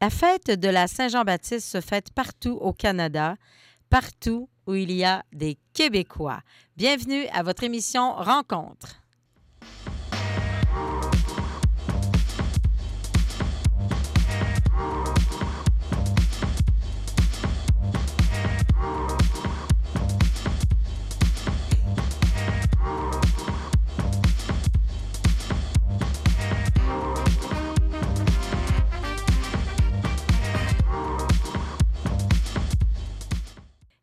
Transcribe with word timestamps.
La 0.00 0.10
fête 0.10 0.50
de 0.52 0.68
la 0.68 0.86
Saint-Jean-Baptiste 0.86 1.66
se 1.66 1.80
fête 1.80 2.12
partout 2.12 2.56
au 2.60 2.72
Canada, 2.72 3.36
partout 3.90 4.48
où 4.68 4.74
il 4.74 4.92
y 4.92 5.02
a 5.02 5.24
des 5.32 5.58
Québécois. 5.72 6.40
Bienvenue 6.76 7.26
à 7.32 7.42
votre 7.42 7.64
émission 7.64 8.14
Rencontre. 8.14 9.02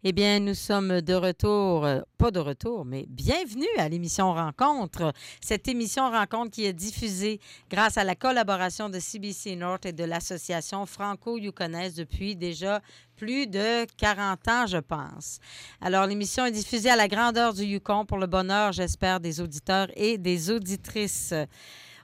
Eh 0.07 0.11
bien, 0.11 0.39
nous 0.39 0.53
sommes 0.53 1.01
de 1.01 1.15
retour, 1.15 1.83
euh, 1.83 2.01
pas 2.19 2.29
de 2.29 2.39
retour, 2.39 2.85
mais 2.85 3.07
bienvenue 3.09 3.65
à 3.79 3.89
l'émission 3.89 4.31
Rencontre. 4.35 5.11
Cette 5.41 5.67
émission 5.67 6.11
Rencontre 6.11 6.51
qui 6.51 6.63
est 6.65 6.73
diffusée 6.73 7.39
grâce 7.71 7.97
à 7.97 8.03
la 8.03 8.13
collaboration 8.13 8.87
de 8.87 8.99
CBC 8.99 9.55
North 9.55 9.83
et 9.87 9.93
de 9.93 10.03
l'association 10.03 10.85
franco-yukonaise 10.85 11.95
depuis 11.95 12.35
déjà 12.35 12.81
plus 13.15 13.47
de 13.47 13.87
40 13.97 14.47
ans, 14.47 14.67
je 14.67 14.77
pense. 14.77 15.39
Alors, 15.81 16.05
l'émission 16.05 16.45
est 16.45 16.51
diffusée 16.51 16.91
à 16.91 16.95
la 16.95 17.07
grandeur 17.07 17.55
du 17.55 17.63
Yukon 17.63 18.05
pour 18.05 18.19
le 18.19 18.27
bonheur, 18.27 18.73
j'espère, 18.73 19.19
des 19.19 19.41
auditeurs 19.41 19.87
et 19.95 20.19
des 20.19 20.51
auditrices. 20.51 21.33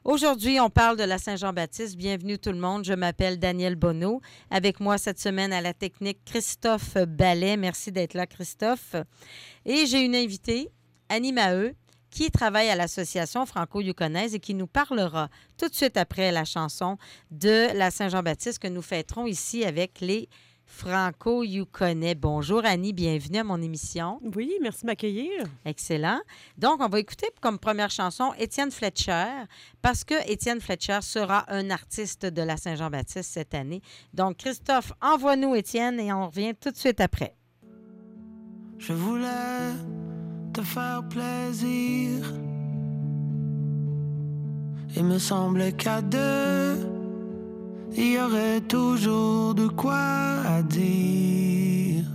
Aujourd'hui, 0.03 0.59
on 0.59 0.71
parle 0.71 0.97
de 0.97 1.03
la 1.03 1.19
Saint-Jean-Baptiste. 1.19 1.95
Bienvenue 1.95 2.39
tout 2.39 2.51
le 2.51 2.57
monde. 2.57 2.83
Je 2.83 2.93
m'appelle 2.93 3.37
Daniel 3.37 3.75
Bonneau. 3.75 4.19
Avec 4.49 4.79
moi 4.79 4.97
cette 4.97 5.19
semaine 5.19 5.53
à 5.53 5.61
la 5.61 5.75
technique, 5.75 6.17
Christophe 6.25 6.97
Ballet. 6.97 7.55
Merci 7.55 7.91
d'être 7.91 8.15
là, 8.15 8.25
Christophe. 8.25 8.95
Et 9.63 9.85
j'ai 9.85 10.03
une 10.03 10.15
invitée, 10.15 10.71
Annie 11.07 11.33
Maheu, 11.33 11.75
qui 12.09 12.31
travaille 12.31 12.69
à 12.69 12.75
l'Association 12.75 13.45
franco-yukonaise 13.45 14.33
et 14.33 14.39
qui 14.39 14.55
nous 14.55 14.65
parlera 14.65 15.29
tout 15.55 15.69
de 15.69 15.75
suite 15.75 15.97
après 15.97 16.31
la 16.31 16.45
chanson 16.45 16.97
de 17.29 17.67
la 17.77 17.91
Saint-Jean-Baptiste 17.91 18.57
que 18.57 18.67
nous 18.67 18.81
fêterons 18.81 19.27
ici 19.27 19.63
avec 19.65 20.01
les 20.01 20.29
Franco 20.71 21.43
Yukonnais. 21.43 22.15
Bonjour 22.15 22.65
Annie, 22.65 22.93
bienvenue 22.93 23.39
à 23.39 23.43
mon 23.43 23.61
émission. 23.61 24.19
Oui, 24.35 24.53
merci 24.61 24.81
de 24.81 24.87
m'accueillir. 24.87 25.43
Excellent. 25.65 26.19
Donc, 26.57 26.81
on 26.81 26.87
va 26.87 26.99
écouter 26.99 27.27
comme 27.41 27.59
première 27.59 27.91
chanson 27.91 28.31
Étienne 28.39 28.71
Fletcher, 28.71 29.25
parce 29.81 30.03
que 30.03 30.15
Étienne 30.31 30.61
Fletcher 30.61 30.99
sera 31.01 31.45
un 31.53 31.69
artiste 31.69 32.25
de 32.25 32.41
la 32.41 32.57
Saint-Jean-Baptiste 32.57 33.29
cette 33.31 33.53
année. 33.53 33.81
Donc, 34.13 34.37
Christophe, 34.37 34.93
envoie-nous 35.01 35.55
Étienne 35.55 35.99
et 35.99 36.11
on 36.13 36.27
revient 36.27 36.53
tout 36.59 36.71
de 36.71 36.77
suite 36.77 37.01
après. 37.01 37.35
Je 38.79 38.93
voulais 38.93 39.75
te 40.53 40.61
faire 40.61 41.03
plaisir. 41.09 42.33
Il 44.95 45.03
me 45.03 45.19
semblait 45.19 45.73
qu'à 45.73 46.01
deux 46.01 46.70
il 47.95 48.13
y 48.13 48.19
aurait 48.19 48.61
toujours 48.61 49.53
de 49.53 49.67
quoi 49.67 50.61
dire. 50.69 52.05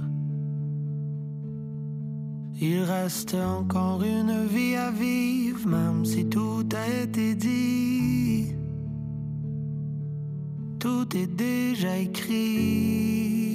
Il 2.58 2.82
reste 2.82 3.34
encore 3.34 4.02
une 4.02 4.46
vie 4.46 4.76
à 4.76 4.90
vivre, 4.90 5.68
même 5.68 6.04
si 6.04 6.26
tout 6.26 6.66
a 6.74 7.02
été 7.02 7.34
dit. 7.34 8.54
Tout 10.78 11.16
est 11.16 11.26
déjà 11.26 11.98
écrit. 11.98 13.45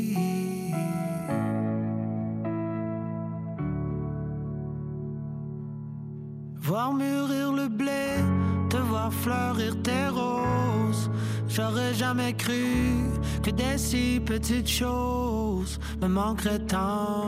Jamais 12.11 12.33
cru 12.33 13.10
que 13.42 13.52
des 13.52 13.77
si 13.77 14.20
petites 14.26 14.67
choses 14.67 15.80
me 16.02 16.08
manqueraient 16.10 16.60
tant. 16.60 17.23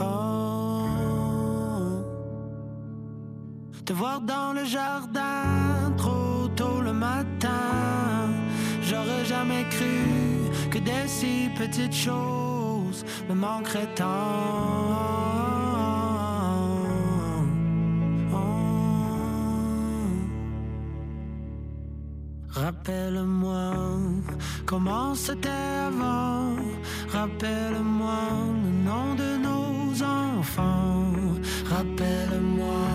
Oh. 0.00 0.84
Te 3.84 3.92
voir 3.92 4.20
dans 4.20 4.52
le 4.52 4.64
jardin 4.64 5.92
trop 5.96 6.46
tôt 6.54 6.80
le 6.80 6.92
matin. 6.92 8.28
J'aurais 8.82 9.24
jamais 9.24 9.64
cru 9.68 9.98
que 10.70 10.78
des 10.78 11.08
si 11.08 11.50
petites 11.58 11.98
choses 12.06 13.04
me 13.28 13.34
manqueraient 13.34 13.92
tant. 13.96 15.29
Rappelle-moi 22.52 23.74
comment 24.66 25.14
c'était 25.14 25.48
avant. 25.86 26.56
Rappelle-moi 27.08 28.22
le 28.64 28.70
nom 28.88 29.14
de 29.14 29.36
nos 29.36 30.02
enfants. 30.02 31.12
Rappelle-moi 31.68 32.86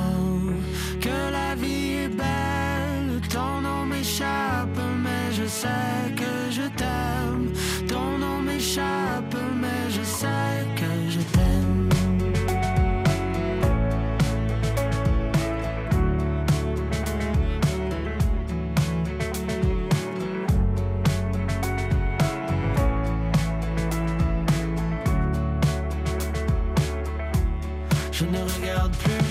que 0.99 1.31
la 1.31 1.55
vie 1.55 1.93
est 2.03 2.09
belle. 2.09 3.21
Ton 3.29 3.61
nom 3.61 3.85
m'échappe, 3.85 4.79
mais 5.03 5.31
je 5.31 5.45
sais 5.45 6.13
que 6.17 6.51
je 6.51 6.67
t'aime. 6.77 7.53
Ton 7.87 8.17
nom 8.17 8.41
m'échappe, 8.41 9.35
mais 9.61 9.89
je 9.89 10.03
sais 10.03 10.64
Je 28.17 28.23
ne 28.23 28.37
regarde 28.37 28.95
plus 29.03 29.24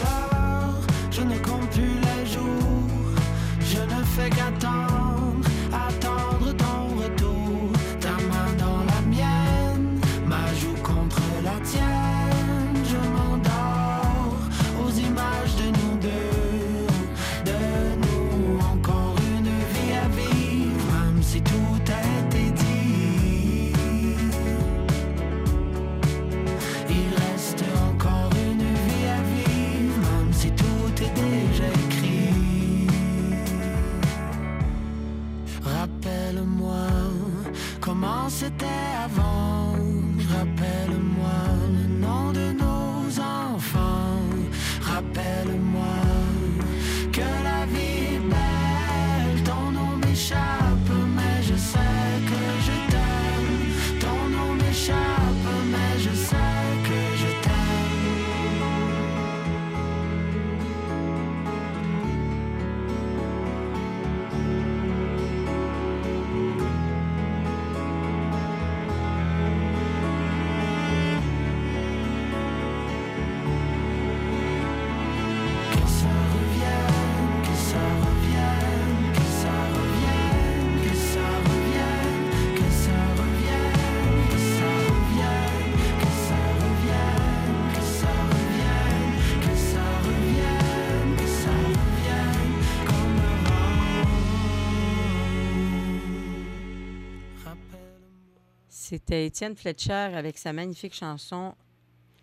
C'était 98.76 99.26
Étienne 99.26 99.54
Fletcher 99.54 99.92
avec 99.92 100.36
sa 100.36 100.52
magnifique 100.52 100.94
chanson 100.94 101.54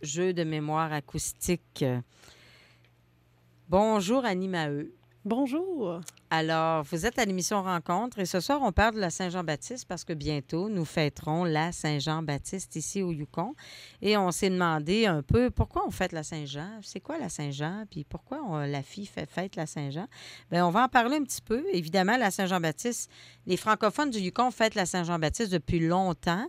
Jeu 0.01 0.33
de 0.33 0.43
mémoire 0.43 0.91
acoustique. 0.91 1.85
Bonjour 3.69 4.25
Annie 4.25 4.49
Maheu. 4.49 4.93
Bonjour. 5.23 6.01
Alors, 6.41 6.83
vous 6.85 7.05
êtes 7.05 7.19
à 7.19 7.25
l'émission 7.25 7.61
Rencontre 7.61 8.19
et 8.19 8.25
ce 8.25 8.39
soir, 8.39 8.61
on 8.63 8.71
parle 8.71 8.95
de 8.95 9.01
la 9.01 9.09
Saint-Jean-Baptiste 9.09 9.85
parce 9.85 10.05
que 10.05 10.13
bientôt, 10.13 10.69
nous 10.69 10.85
fêterons 10.85 11.43
la 11.43 11.73
Saint-Jean-Baptiste 11.73 12.77
ici 12.77 13.01
au 13.01 13.11
Yukon. 13.11 13.53
Et 14.01 14.15
on 14.15 14.31
s'est 14.31 14.49
demandé 14.49 15.07
un 15.07 15.23
peu 15.23 15.49
pourquoi 15.51 15.85
on 15.85 15.91
fête 15.91 16.13
la 16.13 16.23
Saint-Jean, 16.23 16.79
c'est 16.83 17.01
quoi 17.01 17.17
la 17.17 17.27
Saint-Jean, 17.27 17.83
puis 17.91 18.05
pourquoi 18.05 18.39
on- 18.47 18.59
la 18.59 18.81
fille 18.81 19.07
fait, 19.07 19.29
fête 19.29 19.57
la 19.57 19.65
Saint-Jean? 19.65 20.07
Bien, 20.49 20.65
on 20.65 20.69
va 20.71 20.85
en 20.85 20.87
parler 20.87 21.17
un 21.17 21.23
petit 21.23 21.41
peu. 21.41 21.65
Évidemment, 21.73 22.15
la 22.15 22.31
Saint-Jean-Baptiste, 22.31 23.11
les 23.45 23.57
francophones 23.57 24.09
du 24.09 24.19
Yukon 24.19 24.51
fêtent 24.51 24.75
la 24.75 24.85
Saint-Jean-Baptiste 24.85 25.51
depuis 25.51 25.81
longtemps. 25.85 26.47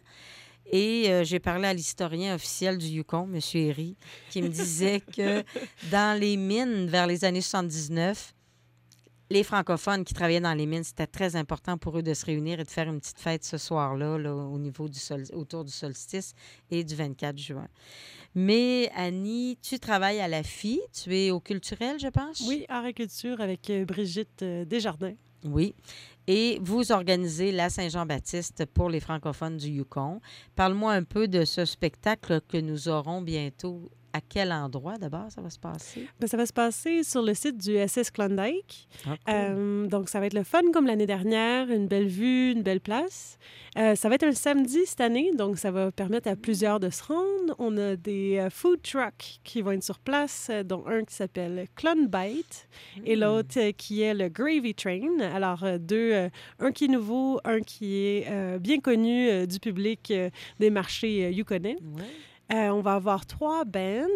Et 0.71 1.11
euh, 1.11 1.25
j'ai 1.25 1.41
parlé 1.41 1.67
à 1.67 1.75
l'historien 1.75 2.37
officiel 2.37 2.79
du 2.79 2.87
Yukon, 2.87 3.29
M. 3.35 3.41
Herry, 3.55 3.97
qui 4.31 4.43
me 4.43 4.49
disait 4.49 5.01
que 5.01 5.43
dans 5.91 6.17
les 6.17 6.37
mines, 6.37 6.87
vers 6.87 7.09
les 7.09 7.25
années 7.25 7.41
79, 7.41 8.33
les 9.33 9.43
francophones 9.43 10.05
qui 10.05 10.13
travaillaient 10.13 10.41
dans 10.41 10.55
les 10.55 10.67
mines, 10.67 10.85
c'était 10.85 11.07
très 11.07 11.37
important 11.37 11.79
pour 11.79 11.99
eux 11.99 12.03
de 12.03 12.13
se 12.13 12.27
réunir 12.27 12.61
et 12.61 12.65
de 12.65 12.71
faire 12.71 12.89
une 12.89 13.01
petite 13.01 13.19
fête 13.19 13.45
ce 13.45 13.57
soir-là, 13.57 14.19
là, 14.19 14.35
au 14.35 14.59
niveau 14.59 14.89
du 14.89 14.99
sol, 14.99 15.25
autour 15.33 15.65
du 15.65 15.73
solstice 15.73 16.35
et 16.71 16.85
du 16.85 16.95
24 16.95 17.39
juin. 17.39 17.69
Mais 18.35 18.91
Annie, 18.95 19.59
tu 19.63 19.79
travailles 19.79 20.21
à 20.21 20.29
la 20.29 20.43
FI, 20.43 20.81
tu 20.93 21.17
es 21.17 21.31
au 21.31 21.41
culturel, 21.41 21.99
je 21.99 22.09
pense? 22.09 22.43
Oui, 22.47 22.67
art 22.69 22.87
et 22.87 22.93
culture 22.93 23.41
avec 23.41 23.71
euh, 23.71 23.85
Brigitte 23.85 24.43
euh, 24.43 24.65
Desjardins. 24.67 25.15
Oui. 25.45 25.75
Et 26.27 26.59
vous 26.63 26.93
organisez 26.93 27.53
la 27.53 27.69
Saint-Jean-Baptiste 27.69 28.67
pour 28.67 28.91
les 28.91 29.01
francophones 29.01 29.57
du 29.57 29.69
Yukon. 29.69 30.21
Parle-moi 30.55 30.93
un 30.93 31.03
peu 31.03 31.27
de 31.27 31.45
ce 31.45 31.65
spectacle 31.65 32.41
que 32.47 32.59
nous 32.59 32.89
aurons 32.89 33.23
bientôt. 33.23 33.91
À 34.13 34.21
quel 34.21 34.53
endroit 34.53 34.99
d'abord 34.99 35.31
ça 35.31 35.41
va 35.41 35.51
se 35.51 35.59
passer? 35.59 36.07
Ben, 36.21 36.27
ça 36.27 36.37
va 36.37 36.47
se 36.47 36.53
passer 36.53 37.03
sur 37.03 37.23
le 37.23 37.35
site 37.35 37.57
du 37.57 37.77
SS 37.77 38.11
Klondike. 38.11 38.89
Ah. 39.07 39.17
Euh, 39.29 39.87
donc, 39.87 40.09
ça 40.09 40.21
va 40.21 40.27
être 40.27 40.35
le 40.35 40.45
fun 40.45 40.61
comme 40.73 40.87
l'année 40.87 41.07
dernière, 41.07 41.71
une 41.71 41.89
belle 41.89 42.09
vue, 42.09 42.53
une 42.53 42.63
belle 42.63 42.81
place. 42.81 43.39
Euh, 43.79 43.95
ça 43.95 44.09
va 44.11 44.17
être 44.17 44.25
un 44.25 44.33
samedi 44.33 44.81
cette 44.85 45.01
année, 45.01 45.31
donc 45.35 45.57
ça 45.57 45.71
va 45.71 45.91
permettre 45.91 46.29
à 46.29 46.37
plusieurs 46.37 46.79
de 46.79 46.91
se 46.91 47.03
rendre. 47.05 47.55
On 47.59 47.77
a 47.79 47.97
des 47.97 48.37
euh, 48.39 48.51
food 48.51 48.83
trucks 48.83 49.41
qui 49.45 49.63
vont 49.63 49.73
être 49.73 49.83
sur 49.83 49.99
place, 49.99 50.51
dont 50.67 50.85
un 50.87 51.05
qui 51.05 51.15
s'appelle 51.15 51.67
Clone 51.75 52.07
Bite 52.07 52.69
et 53.07 53.17
l'autre 53.17 53.59
euh, 53.59 53.73
qui 53.73 54.03
est 54.03 54.13
le 54.13 54.29
Gravy 54.29 54.75
Train. 54.75 55.21
Alors, 55.21 55.65
deux, 55.79 56.29
un 56.59 56.73
qui 56.73 56.85
est 56.85 56.89
nouveau, 56.89 57.41
un 57.45 57.61
qui 57.61 57.97
est 57.97 58.59
bien 58.59 58.81
connu 58.81 59.47
du 59.47 59.59
public 59.59 60.13
des 60.59 60.71
marchés 60.71 61.31
yukonais. 61.33 61.77
Ouais. 61.97 62.05
Euh, 62.53 62.69
on 62.69 62.83
va 62.83 62.95
avoir 62.95 63.25
trois 63.25 63.65
bands 63.65 64.07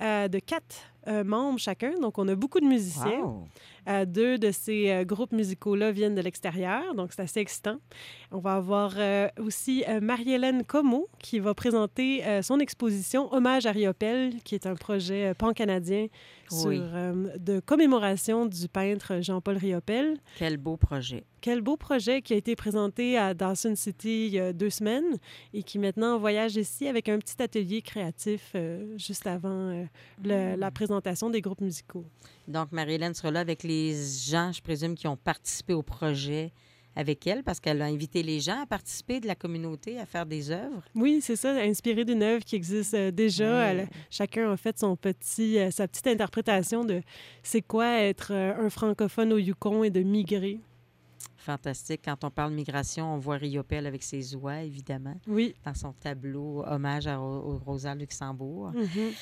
euh, 0.00 0.28
de 0.28 0.38
quatre 0.38 0.93
euh, 1.06 1.24
membres 1.24 1.58
chacun. 1.58 1.92
Donc, 2.00 2.18
on 2.18 2.26
a 2.28 2.34
beaucoup 2.34 2.60
de 2.60 2.66
musiciens. 2.66 3.20
Wow. 3.22 3.48
Euh, 3.86 4.06
deux 4.06 4.38
de 4.38 4.50
ces 4.50 4.90
euh, 4.90 5.04
groupes 5.04 5.32
musicaux-là 5.32 5.92
viennent 5.92 6.14
de 6.14 6.22
l'extérieur, 6.22 6.94
donc 6.94 7.12
c'est 7.12 7.20
assez 7.20 7.40
excitant. 7.40 7.76
On 8.30 8.38
va 8.38 8.54
avoir 8.54 8.94
aussi 9.38 9.84
Marie-Hélène 10.00 10.64
Como 10.64 11.06
qui 11.18 11.38
va 11.38 11.54
présenter 11.54 12.22
son 12.42 12.58
exposition 12.58 13.32
Hommage 13.32 13.66
à 13.66 13.70
Riopelle, 13.72 14.34
qui 14.42 14.54
est 14.56 14.66
un 14.66 14.74
projet 14.74 15.34
pan-canadien 15.34 16.08
Oui. 16.64 16.80
de 17.38 17.60
commémoration 17.60 18.46
du 18.46 18.68
peintre 18.68 19.20
Jean-Paul 19.20 19.56
Riopelle. 19.56 20.16
Quel 20.36 20.56
beau 20.56 20.76
projet. 20.76 21.24
Quel 21.40 21.60
beau 21.60 21.76
projet 21.76 22.22
qui 22.22 22.32
a 22.32 22.36
été 22.36 22.56
présenté 22.56 23.16
à 23.18 23.34
Dawson 23.34 23.76
City 23.76 24.26
il 24.26 24.34
y 24.34 24.40
a 24.40 24.52
deux 24.52 24.70
semaines 24.70 25.18
et 25.52 25.62
qui 25.62 25.78
maintenant 25.78 26.18
voyage 26.18 26.56
ici 26.56 26.88
avec 26.88 27.08
un 27.08 27.18
petit 27.18 27.40
atelier 27.40 27.82
créatif 27.82 28.56
juste 28.96 29.26
avant 29.28 29.86
la 30.24 30.70
présentation 30.72 30.93
des 31.30 31.40
groupes 31.40 31.60
musicaux. 31.60 32.04
Donc, 32.48 32.72
Marie-Hélène 32.72 33.14
sera 33.14 33.30
là 33.30 33.40
avec 33.40 33.62
les 33.62 33.94
gens, 34.26 34.52
je 34.52 34.60
présume, 34.62 34.94
qui 34.94 35.06
ont 35.06 35.16
participé 35.16 35.72
au 35.72 35.82
projet 35.82 36.52
avec 36.96 37.26
elle, 37.26 37.42
parce 37.42 37.58
qu'elle 37.58 37.82
a 37.82 37.86
invité 37.86 38.22
les 38.22 38.38
gens 38.38 38.62
à 38.62 38.66
participer 38.66 39.18
de 39.18 39.26
la 39.26 39.34
communauté, 39.34 39.98
à 39.98 40.06
faire 40.06 40.24
des 40.26 40.52
œuvres. 40.52 40.84
Oui, 40.94 41.18
c'est 41.20 41.34
ça, 41.34 41.52
inspiré 41.56 42.04
d'une 42.04 42.22
œuvre 42.22 42.44
qui 42.44 42.54
existe 42.54 42.94
euh, 42.94 43.10
déjà. 43.10 43.72
Elle- 43.72 43.88
chacun 44.10 44.52
a 44.52 44.56
fait 44.56 44.78
son 44.78 44.94
petit, 44.94 45.58
euh, 45.58 45.72
sa 45.72 45.88
petite 45.88 46.06
interprétation 46.06 46.84
de 46.84 47.02
c'est 47.42 47.62
quoi 47.62 47.98
être 48.00 48.32
euh, 48.32 48.54
un 48.66 48.70
francophone 48.70 49.32
au 49.32 49.38
Yukon 49.38 49.82
et 49.82 49.90
de 49.90 50.02
migrer. 50.04 50.60
Fantastique. 51.36 52.02
Quand 52.04 52.22
on 52.24 52.30
parle 52.30 52.52
migration, 52.52 53.12
on 53.12 53.18
voit 53.18 53.36
Riopelle 53.38 53.86
avec 53.86 54.02
ses 54.04 54.34
oies, 54.36 54.62
évidemment, 54.62 55.16
Oui. 55.26 55.54
dans 55.64 55.74
son 55.74 55.92
tableau 55.92 56.62
hommage 56.64 57.06
à, 57.08 57.20
au 57.20 57.58
Rosa 57.58 57.94
Luxembourg. 57.94 58.70
Mhm. 58.72 59.12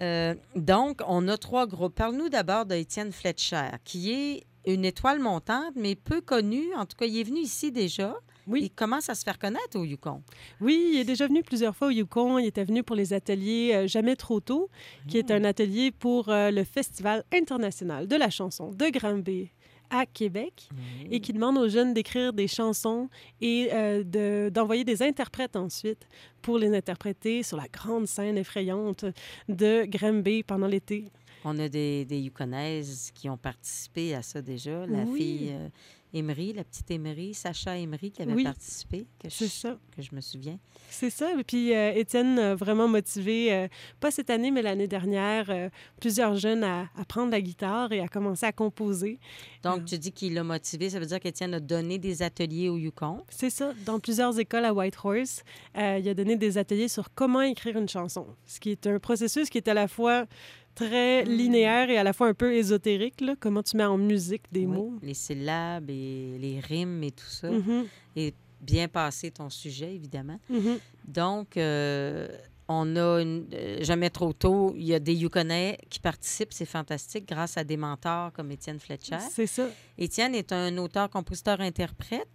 Euh, 0.00 0.34
donc, 0.56 1.00
on 1.06 1.28
a 1.28 1.36
trois 1.36 1.66
groupes. 1.66 1.94
Parle-nous 1.94 2.28
d'abord 2.28 2.66
d'Étienne 2.66 3.12
Fletcher, 3.12 3.68
qui 3.84 4.12
est 4.12 4.44
une 4.66 4.84
étoile 4.84 5.18
montante, 5.18 5.74
mais 5.76 5.94
peu 5.94 6.20
connue. 6.20 6.74
En 6.76 6.86
tout 6.86 6.96
cas, 6.96 7.06
il 7.06 7.18
est 7.18 7.24
venu 7.24 7.40
ici 7.40 7.72
déjà. 7.72 8.14
Oui. 8.48 8.62
Il 8.64 8.70
commence 8.70 9.08
à 9.08 9.14
se 9.14 9.22
faire 9.22 9.38
connaître 9.38 9.78
au 9.78 9.84
Yukon? 9.84 10.22
Oui, 10.60 10.90
il 10.94 10.98
est 11.00 11.04
déjà 11.04 11.28
venu 11.28 11.42
plusieurs 11.42 11.76
fois 11.76 11.88
au 11.88 11.90
Yukon. 11.90 12.38
Il 12.38 12.46
était 12.46 12.64
venu 12.64 12.82
pour 12.82 12.96
les 12.96 13.12
ateliers 13.12 13.72
euh, 13.74 13.86
Jamais 13.86 14.16
trop 14.16 14.40
tôt, 14.40 14.68
qui 15.06 15.18
est 15.18 15.30
un 15.30 15.44
atelier 15.44 15.92
pour 15.92 16.28
euh, 16.28 16.50
le 16.50 16.64
Festival 16.64 17.24
international 17.32 18.08
de 18.08 18.16
la 18.16 18.30
chanson 18.30 18.72
de 18.72 18.88
Granby 18.88 19.50
à 19.94 20.06
Québec 20.06 20.68
et 21.10 21.20
qui 21.20 21.32
demande 21.34 21.58
aux 21.58 21.68
jeunes 21.68 21.92
d'écrire 21.92 22.32
des 22.32 22.48
chansons 22.48 23.08
et 23.42 23.68
euh, 23.72 24.02
de- 24.02 24.50
d'envoyer 24.52 24.84
des 24.84 25.02
interprètes 25.02 25.54
ensuite 25.54 26.08
pour 26.40 26.58
les 26.58 26.74
interpréter 26.74 27.42
sur 27.42 27.58
la 27.58 27.68
grande 27.68 28.06
scène 28.06 28.38
effrayante 28.38 29.04
de 29.48 29.84
Granby 29.84 30.42
pendant 30.44 30.66
l'été. 30.66 31.04
On 31.44 31.58
a 31.58 31.68
des, 31.68 32.04
des 32.06 32.18
Yukonaises 32.20 33.10
qui 33.14 33.28
ont 33.28 33.36
participé 33.36 34.14
à 34.14 34.22
ça 34.22 34.40
déjà. 34.40 34.86
La 34.86 35.02
Oui. 35.04 35.18
fille 35.18 35.50
euh, 35.52 35.68
Emery, 36.14 36.52
la 36.52 36.64
petite 36.64 36.90
Emery, 36.90 37.34
Sacha 37.34 37.76
Emery 37.78 38.10
qui 38.10 38.22
avait 38.22 38.32
Oui. 38.34 38.44
participé, 38.44 39.06
que 39.18 39.28
je, 39.30 39.44
ça. 39.46 39.78
que 39.96 40.02
je 40.02 40.14
me 40.14 40.20
souviens. 40.20 40.58
C'est 40.90 41.10
ça. 41.10 41.32
Et 41.38 41.42
puis, 41.44 41.74
euh, 41.74 41.92
Étienne 41.94 42.38
a 42.38 42.54
vraiment 42.54 42.86
motivé, 42.88 43.52
euh, 43.52 43.68
pas 44.00 44.10
cette 44.10 44.28
année, 44.30 44.50
mais 44.50 44.62
l'année 44.62 44.88
dernière, 44.88 45.46
euh, 45.50 45.68
plusieurs 46.00 46.36
jeunes 46.36 46.64
à, 46.64 46.88
à 46.96 47.04
prendre 47.06 47.30
la 47.30 47.40
guitare 47.40 47.92
et 47.92 48.00
à 48.00 48.08
commencer 48.08 48.44
à 48.46 48.52
composer. 48.52 49.18
Donc, 49.62 49.80
Euh. 49.80 49.84
tu 49.84 49.98
dis 49.98 50.12
qu'il 50.12 50.34
l'a 50.34 50.44
motivé. 50.44 50.90
Ça 50.90 50.98
veut 51.00 51.06
dire 51.06 51.20
qu'Étienne 51.20 51.54
a 51.54 51.60
donné 51.60 51.98
des 51.98 52.22
ateliers 52.22 52.68
au 52.68 52.76
Yukon. 52.78 53.24
C'est 53.30 53.50
ça. 53.50 53.72
Dans 53.86 53.98
plusieurs 54.00 54.38
écoles 54.38 54.64
à 54.64 54.74
Whitehorse, 54.74 55.42
euh, 55.78 55.98
il 55.98 56.08
a 56.08 56.14
donné 56.14 56.36
des 56.36 56.58
ateliers 56.58 56.88
sur 56.88 57.14
comment 57.14 57.40
écrire 57.42 57.78
une 57.78 57.88
chanson, 57.88 58.26
ce 58.46 58.60
qui 58.60 58.70
est 58.70 58.86
un 58.86 58.98
processus 58.98 59.48
qui 59.48 59.58
est 59.58 59.68
à 59.68 59.74
la 59.74 59.88
fois 59.88 60.26
très 60.74 61.24
Mm. 61.24 61.28
linéaire 61.28 61.90
et 61.90 61.98
à 61.98 62.04
la 62.04 62.12
fois 62.12 62.28
un 62.28 62.34
peu 62.34 62.54
ésotérique, 62.54 63.20
là, 63.20 63.34
comment 63.38 63.62
tu 63.62 63.76
mets 63.76 63.84
en 63.84 63.98
musique 63.98 64.42
des 64.52 64.60
Oui, 64.60 64.66
mots? 64.66 64.92
Les 65.02 65.14
syllabes 65.14 65.90
et 65.90 66.38
les 66.38 66.60
rimes 66.60 67.02
et 67.02 67.10
tout 67.10 67.26
ça. 67.26 67.50
Mhm, 67.50 67.86
Et 68.16 68.34
bien 68.60 68.88
passer 68.88 69.30
ton 69.30 69.50
sujet, 69.50 69.94
évidemment. 69.94 70.38
mhm. 70.48 70.78
Donc, 71.06 71.56
euh, 71.56 72.28
on 72.68 72.96
a 72.96 73.20
une, 73.20 73.46
euh, 73.52 73.78
jamais 73.82 74.08
trop 74.08 74.32
tôt, 74.32 74.72
il 74.76 74.84
y 74.84 74.94
a 74.94 74.98
des 75.00 75.14
Yukonais 75.14 75.76
qui 75.90 75.98
participent, 76.00 76.52
c'est 76.52 76.64
fantastique, 76.64 77.26
grâce 77.28 77.56
à 77.56 77.64
des 77.64 77.76
mentors 77.76 78.32
comme 78.32 78.50
Étienne 78.52 78.78
Fletcher. 78.78 79.18
C'est 79.30 79.46
ça. 79.48 79.66
Étienne 79.98 80.34
est 80.34 80.52
un 80.52 80.78
auteur, 80.78 81.10
compositeur, 81.10 81.60
interprète. 81.60 82.28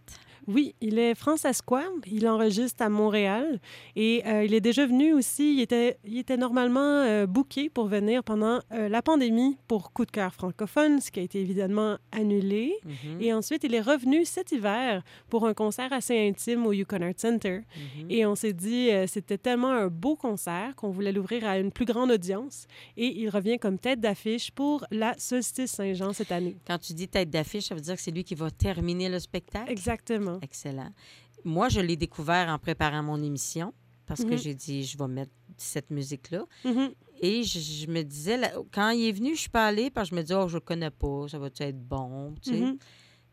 Oui, 0.47 0.75
il 0.81 0.97
est 0.97 1.13
francescois. 1.15 1.83
Il 2.09 2.27
enregistre 2.27 2.81
à 2.83 2.89
Montréal 2.89 3.59
et 3.95 4.23
euh, 4.25 4.45
il 4.45 4.53
est 4.53 4.61
déjà 4.61 4.85
venu 4.85 5.13
aussi. 5.13 5.55
Il 5.55 5.61
était, 5.61 5.97
il 6.05 6.17
était 6.17 6.37
normalement 6.37 6.79
euh, 6.79 7.25
booké 7.27 7.69
pour 7.69 7.87
venir 7.87 8.23
pendant 8.23 8.59
euh, 8.71 8.87
la 8.87 9.01
pandémie 9.01 9.57
pour 9.67 9.91
Coup 9.91 10.05
de 10.05 10.11
cœur 10.11 10.33
francophone, 10.33 11.01
ce 11.01 11.11
qui 11.11 11.19
a 11.19 11.23
été 11.23 11.39
évidemment 11.41 11.97
annulé. 12.11 12.73
Mhm, 12.85 13.21
Et 13.21 13.33
ensuite, 13.33 13.63
il 13.63 13.73
est 13.73 13.81
revenu 13.81 14.25
cet 14.25 14.51
hiver 14.51 15.03
pour 15.29 15.45
un 15.47 15.53
concert 15.53 15.91
assez 15.91 16.17
intime 16.27 16.65
au 16.65 16.71
Yukon 16.71 17.01
Art 17.01 17.13
Center. 17.17 17.61
mhm. 17.75 18.11
Et 18.11 18.25
on 18.25 18.35
s'est 18.35 18.53
dit, 18.53 18.89
euh, 18.91 19.05
c'était 19.07 19.37
tellement 19.37 19.71
un 19.71 19.87
beau 19.87 20.15
concert 20.15 20.75
qu'on 20.75 20.89
voulait 20.91 21.11
l'ouvrir 21.11 21.45
à 21.47 21.57
une 21.59 21.71
plus 21.71 21.85
grande 21.85 22.11
audience. 22.11 22.67
Et 22.95 23.07
il 23.19 23.29
revient 23.29 23.57
comme 23.59 23.79
tête 23.79 23.99
d'affiche 23.99 24.51
pour 24.51 24.85
la 24.91 25.13
Solstice 25.17 25.71
Saint-Jean 25.71 26.13
cette 26.13 26.31
année. 26.31 26.57
Quand 26.65 26.77
tu 26.77 26.93
dis 26.93 27.07
tête 27.07 27.29
d'affiche, 27.29 27.65
ça 27.65 27.75
veut 27.75 27.81
dire 27.81 27.95
que 27.95 28.01
c'est 28.01 28.11
lui 28.11 28.23
qui 28.23 28.35
va 28.35 28.49
terminer 28.51 29.09
le 29.09 29.19
spectacle? 29.19 29.71
Exactement. 29.71 30.36
Excellent. 30.41 30.91
Moi, 31.43 31.69
je 31.69 31.79
l'ai 31.79 31.95
découvert 31.95 32.49
en 32.49 32.57
préparant 32.59 33.03
mon 33.03 33.21
émission 33.21 33.73
parce 34.05 34.23
que 34.23 34.31
Mhm. 34.31 34.37
j'ai 34.37 34.53
dit, 34.55 34.83
je 34.83 34.97
vais 34.97 35.07
mettre 35.07 35.31
cette 35.57 35.89
musique-là. 35.91 36.45
Mhm. 36.65 36.89
Et 37.21 37.43
je, 37.43 37.59
je 37.59 37.87
me 37.87 38.03
disais, 38.03 38.37
là, 38.37 38.51
quand 38.71 38.89
il 38.91 39.07
est 39.07 39.11
venu, 39.11 39.35
je 39.35 39.41
suis 39.41 39.49
pas 39.49 39.67
allée 39.67 39.89
parce 39.89 40.09
que 40.09 40.15
je 40.15 40.19
me 40.19 40.23
disais, 40.23 40.35
oh, 40.35 40.47
je 40.47 40.55
le 40.55 40.61
connais 40.61 40.91
pas, 40.91 41.27
ça 41.27 41.39
va 41.39 41.47
être 41.47 41.87
bon, 41.87 42.33
tu 42.41 42.51
sais. 42.51 42.59
Mhm. 42.61 42.77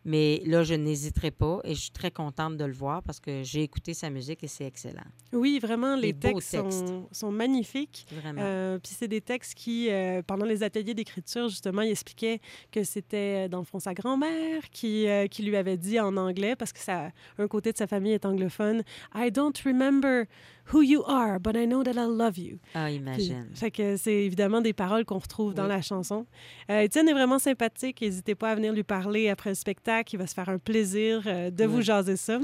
Mais 0.04 0.42
là, 0.44 0.62
je 0.64 0.74
n'hésiterai 0.74 1.30
pas 1.30 1.60
et 1.64 1.74
je 1.74 1.80
suis 1.80 1.90
très 1.90 2.10
contente 2.10 2.56
de 2.58 2.64
le 2.64 2.72
voir 2.72 3.02
parce 3.02 3.20
que 3.20 3.42
j'ai 3.42 3.62
écouté 3.62 3.94
sa 3.94 4.10
musique 4.10 4.44
et 4.44 4.48
c'est 4.48 4.66
excellent. 4.66 5.04
Oui, 5.32 5.58
vraiment, 5.58 5.96
les 5.96 6.12
textes, 6.12 6.50
textes. 6.50 6.86
Sont, 6.86 7.08
sont 7.10 7.32
magnifiques. 7.32 8.06
Vraiment. 8.12 8.42
Euh, 8.42 8.78
Puis 8.78 8.92
c'est 8.98 9.08
des 9.08 9.22
textes 9.22 9.54
qui, 9.54 9.88
euh, 9.90 10.20
pendant 10.26 10.44
les 10.44 10.62
ateliers 10.62 10.92
d'écriture, 10.92 11.48
justement, 11.48 11.80
il 11.82 11.90
expliquait 11.90 12.40
que 12.70 12.84
c'était, 12.84 13.46
euh, 13.46 13.48
dans 13.48 13.60
le 13.60 13.64
fond, 13.64 13.78
sa 13.78 13.94
grand-mère 13.94 14.68
qui, 14.70 15.08
euh, 15.08 15.26
qui 15.26 15.42
lui 15.42 15.56
avait 15.56 15.78
dit 15.78 15.98
en 15.98 16.16
anglais, 16.18 16.54
parce 16.54 16.72
que 16.72 16.80
ça, 16.80 17.10
un 17.38 17.48
côté 17.48 17.72
de 17.72 17.78
sa 17.78 17.86
famille 17.86 18.12
est 18.12 18.26
anglophone, 18.26 18.82
«I 19.14 19.30
don't 19.30 19.56
remember 19.64 20.24
who 20.72 20.82
you 20.82 21.02
are, 21.06 21.40
but 21.40 21.56
I 21.56 21.66
know 21.66 21.82
that 21.82 21.92
I 21.92 22.06
love 22.08 22.38
you». 22.38 22.58
ah, 22.74 22.86
Puis, 22.86 22.96
imagine. 22.96 23.46
fait 23.54 23.70
que 23.70 23.96
c'est 23.96 24.24
évidemment 24.24 24.60
des 24.60 24.72
paroles 24.74 25.04
qu'on 25.06 25.18
retrouve 25.18 25.54
dans 25.54 25.66
la 25.66 25.80
chanson. 25.80 26.26
Étienne 26.68 27.08
est 27.08 27.12
vraiment 27.12 27.38
sympathique. 27.38 28.00
N'hésitez 28.00 28.34
pas 28.34 28.50
à 28.50 28.54
venir 28.54 28.72
lui 28.72 28.82
parler 28.82 29.28
après 29.28 29.50
le 29.50 29.54
spectacle. 29.54 29.93
Il 30.12 30.18
va 30.18 30.26
se 30.26 30.34
faire 30.34 30.48
un 30.48 30.58
plaisir 30.58 31.22
euh, 31.26 31.50
de 31.50 31.64
vous 31.64 31.82
jaser 31.82 32.16
ça. 32.16 32.38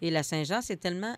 Et 0.00 0.10
la 0.10 0.22
Saint-Jean, 0.22 0.60
c'est 0.62 0.76
tellement 0.78 1.16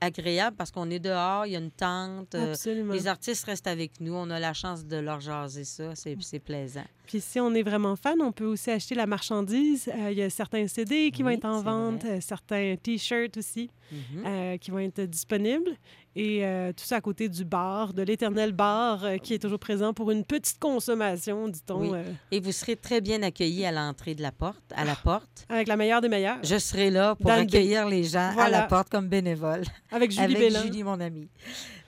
agréable 0.00 0.56
parce 0.56 0.70
qu'on 0.70 0.90
est 0.90 0.98
dehors, 0.98 1.46
il 1.46 1.52
y 1.52 1.56
a 1.56 1.58
une 1.58 1.70
tente. 1.70 2.34
euh, 2.34 2.50
Absolument. 2.52 2.92
les 2.92 3.06
artistes 3.06 3.44
restent 3.46 3.66
avec 3.66 3.98
nous. 4.00 4.12
On 4.12 4.28
a 4.28 4.38
la 4.38 4.52
chance 4.52 4.84
de 4.84 4.96
leur 4.98 5.20
jaser 5.20 5.64
ça. 5.64 5.94
C'est 5.94 6.16
c'est 6.20 6.38
plaisant. 6.38 6.84
Puis 7.06 7.20
si 7.22 7.40
on 7.40 7.54
est 7.54 7.62
vraiment 7.62 7.96
fan, 7.96 8.20
on 8.20 8.30
peut 8.32 8.44
aussi 8.44 8.70
acheter 8.70 8.94
la 8.94 9.06
marchandise. 9.06 9.88
Euh, 9.88 10.10
Il 10.10 10.18
y 10.18 10.22
a 10.22 10.28
certains 10.28 10.66
CD 10.66 11.10
qui 11.10 11.22
vont 11.22 11.30
être 11.30 11.46
en 11.46 11.62
vente, 11.62 12.02
vrai. 12.04 12.20
certains 12.20 12.76
T-shirts 12.82 13.36
aussi 13.38 13.70
Mhm. 13.90 14.22
euh, 14.26 14.56
qui 14.58 14.70
vont 14.70 14.80
être 14.80 15.00
disponibles. 15.02 15.70
Et 16.18 16.46
euh, 16.46 16.72
tout 16.72 16.84
ça 16.86 16.96
à 16.96 17.00
côté 17.02 17.28
du 17.28 17.44
bar, 17.44 17.92
de 17.92 18.00
l'éternel 18.02 18.52
bar 18.52 19.04
euh, 19.04 19.16
qui 19.18 19.34
est 19.34 19.38
toujours 19.38 19.58
présent 19.58 19.92
pour 19.92 20.10
une 20.10 20.24
petite 20.24 20.58
consommation, 20.58 21.46
dit-on, 21.46 21.78
Oui. 21.80 21.90
euh, 21.92 22.04
Et 22.30 22.40
vous 22.40 22.52
serez 22.52 22.74
très 22.74 23.02
bien 23.02 23.22
accueillis 23.22 23.66
à 23.66 23.70
l'entrée 23.70 24.14
de 24.14 24.22
la 24.22 24.32
porte, 24.32 24.62
à 24.74 24.86
la 24.86 24.96
porte. 24.96 25.44
avec 25.50 25.68
la 25.68 25.76
meilleure 25.76 26.00
des 26.00 26.08
meilleures, 26.08 26.38
Je 26.42 26.56
serai 26.58 26.88
là 26.90 27.14
pour 27.16 27.26
Dans 27.30 27.36
le 27.36 27.42
B. 27.42 27.48
accueillir 27.48 27.86
les 27.86 28.02
gens 28.04 28.34
à 28.38 28.48
la 28.48 28.62
porte 28.62 28.88
comme 28.88 29.08
bénévole. 29.08 29.62
avec 29.92 30.10
Julie 30.10 30.24
avec 30.24 30.38
Bélan. 30.38 30.62
Julie, 30.62 30.82
mon 30.84 30.98
amie. 31.00 31.28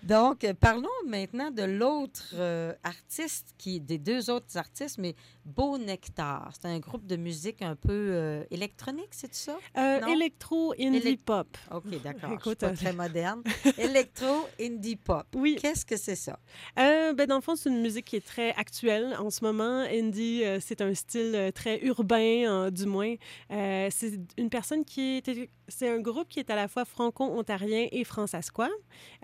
Donc, 0.08 0.42
euh, 0.42 0.54
parlons 0.54 0.88
maintenant 1.06 1.50
de 1.50 1.64
l'autre 1.64 2.30
euh, 2.32 2.72
artiste, 2.82 3.54
qui, 3.58 3.78
des 3.78 3.98
deux 3.98 4.30
autres 4.30 4.56
artistes, 4.56 4.96
mais 4.96 5.14
Beau 5.44 5.76
Nectar. 5.76 6.50
C'est 6.54 6.66
un 6.66 6.78
groupe 6.78 7.06
de 7.06 7.16
musique 7.16 7.60
un 7.60 7.76
peu 7.76 7.90
euh, 7.92 8.42
électronique, 8.50 9.10
c'est 9.10 9.34
ça? 9.34 9.58
Euh, 9.76 10.00
électro, 10.06 10.72
indie 10.80 10.96
Élec- 11.00 11.24
pop. 11.26 11.46
OK, 11.70 12.02
d'accord. 12.02 12.32
Écoute, 12.40 12.56
pas 12.60 12.70
très 12.70 12.94
moderne. 12.94 13.42
Électro, 13.76 14.48
indie 14.58 14.96
pop. 14.96 15.26
Oui, 15.36 15.58
Qu'est-ce 15.60 15.84
que 15.84 15.98
c'est 15.98 16.16
ça? 16.16 16.38
Ben, 16.74 17.26
dans 17.26 17.36
le 17.36 17.42
fond, 17.42 17.54
c'est 17.54 17.68
une 17.68 17.82
musique 17.82 18.06
qui 18.06 18.16
est 18.16 18.26
très 18.26 18.54
actuelle 18.54 19.14
en 19.18 19.28
ce 19.28 19.44
moment. 19.44 19.84
Indie, 19.90 20.42
c'est 20.60 20.80
un 20.80 20.94
style 20.94 21.52
très 21.54 21.80
urbain, 21.80 22.70
du 22.70 22.86
moins. 22.86 23.14
C'est 23.50 24.18
une 24.38 24.48
personne 24.48 24.86
qui 24.86 25.18
est... 25.18 25.50
C'est 25.68 25.88
un 25.88 26.00
groupe 26.00 26.28
qui 26.28 26.38
est 26.38 26.50
à 26.50 26.56
la 26.56 26.66
fois 26.68 26.84
franco-ontarien 26.84 27.88
et 27.92 28.04
francescois. 28.04 28.70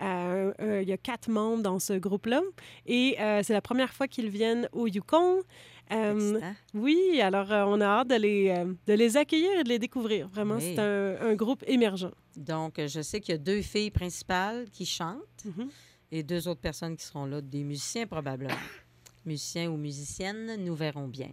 Euh, 0.01 0.53
euh, 0.61 0.81
Il 0.83 0.87
y 0.89 0.93
a 0.93 0.97
quatre 0.97 1.29
membres 1.29 1.63
dans 1.63 1.79
ce 1.79 1.93
groupe-là. 1.93 2.41
Et 2.85 3.15
euh, 3.19 3.41
c'est 3.43 3.53
la 3.53 3.61
première 3.61 3.93
fois 3.93 4.07
qu'ils 4.07 4.29
viennent 4.29 4.69
au 4.71 4.87
Yukon. 4.87 5.41
Euh, 5.91 6.39
oui, 6.73 7.19
alors 7.21 7.51
euh, 7.51 7.63
on 7.67 7.79
a 7.81 7.85
hâte 7.85 8.07
de 8.09 8.15
les, 8.15 8.65
de 8.87 8.93
les 8.93 9.17
accueillir 9.17 9.59
et 9.59 9.63
de 9.63 9.69
les 9.69 9.79
découvrir. 9.79 10.27
Vraiment, 10.29 10.55
Oui. 10.55 10.73
c'est 10.75 10.79
un, 10.81 11.17
un 11.21 11.35
groupe 11.35 11.63
émergent. 11.67 12.11
Donc, 12.35 12.73
je 12.85 13.01
sais 13.01 13.19
qu'il 13.21 13.33
y 13.33 13.35
a 13.35 13.39
deux 13.39 13.61
filles 13.61 13.91
principales 13.91 14.69
qui 14.71 14.85
chantent 14.85 15.45
Mhm. 15.45 15.69
et 16.11 16.23
deux 16.23 16.47
autres 16.47 16.61
personnes 16.61 16.95
qui 16.97 17.05
seront 17.05 17.25
là, 17.25 17.39
des 17.41 17.63
musiciens 17.63 18.07
probablement. 18.07 18.53
Musiciens 19.25 19.69
ou 19.69 19.77
musiciennes, 19.77 20.55
nous 20.63 20.75
verrons 20.75 21.07
bien. 21.07 21.31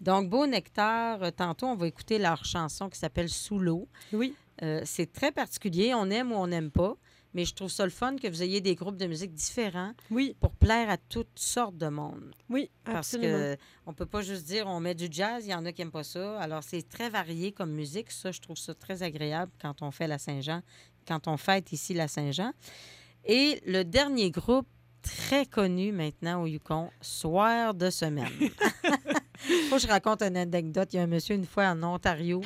Donc, 0.00 0.28
Beau 0.30 0.46
Nectar, 0.46 1.22
euh, 1.22 1.30
tantôt, 1.30 1.66
on 1.66 1.74
va 1.76 1.86
écouter 1.86 2.18
leur 2.18 2.44
chanson 2.44 2.88
qui 2.88 2.98
s'appelle 2.98 3.28
Sous 3.28 3.58
l'eau. 3.58 3.88
Oui, 4.12 4.34
Euh, 4.62 4.82
c'est 4.84 5.10
très 5.10 5.32
particulier, 5.32 5.94
on 5.94 6.10
aime 6.10 6.32
ou 6.32 6.34
on 6.34 6.46
n'aime 6.46 6.70
pas, 6.70 6.94
mais 7.32 7.46
je 7.46 7.54
trouve 7.54 7.70
ça 7.70 7.84
le 7.84 7.90
fun 7.90 8.16
que 8.16 8.28
vous 8.28 8.42
ayez 8.42 8.60
des 8.60 8.74
groupes 8.74 8.98
de 8.98 9.06
musique 9.06 9.32
différents 9.32 9.94
oui, 10.10 10.36
pour 10.38 10.50
plaire 10.52 10.90
à 10.90 10.98
toutes 10.98 11.38
sortes 11.38 11.78
de 11.78 11.88
monde. 11.88 12.34
oui, 12.50 12.68
Parce 12.84 13.14
absolument. 13.14 13.38
que 13.38 13.56
on 13.86 13.94
peut 13.94 14.04
pas 14.04 14.20
juste 14.20 14.44
dire 14.44 14.66
on 14.66 14.78
met 14.78 14.94
du 14.94 15.08
jazz, 15.10 15.46
il 15.46 15.50
y 15.50 15.54
en 15.54 15.64
a 15.64 15.72
qui 15.72 15.80
n'aiment 15.80 15.90
pas 15.90 16.04
ça. 16.04 16.38
Alors 16.40 16.62
c'est 16.62 16.86
très 16.86 17.08
varié 17.08 17.52
comme 17.52 17.70
musique, 17.70 18.10
ça 18.10 18.32
je 18.32 18.40
trouve 18.40 18.58
ça 18.58 18.74
très 18.74 19.02
agréable 19.02 19.50
quand 19.62 19.80
on 19.80 19.90
fait 19.90 20.06
la 20.08 20.18
Saint-Jean, 20.18 20.60
quand 21.08 21.26
on 21.26 21.38
fête 21.38 21.72
ici 21.72 21.94
la 21.94 22.06
Saint-Jean. 22.08 22.52
Et 23.24 23.62
le 23.64 23.82
dernier 23.82 24.30
groupe 24.30 24.66
très 25.00 25.46
connu 25.46 25.90
maintenant 25.92 26.42
au 26.42 26.46
Yukon, 26.46 26.90
Soir 27.00 27.72
de 27.72 27.88
semaine. 27.88 28.28
Faut 29.68 29.78
je 29.78 29.86
raconte 29.86 30.22
une 30.22 30.36
anecdote. 30.36 30.92
Il 30.92 30.96
y 30.96 30.98
a 30.98 31.02
un 31.02 31.06
monsieur 31.06 31.34
une 31.34 31.46
fois 31.46 31.68
en 31.68 31.82
Ontario. 31.82 32.42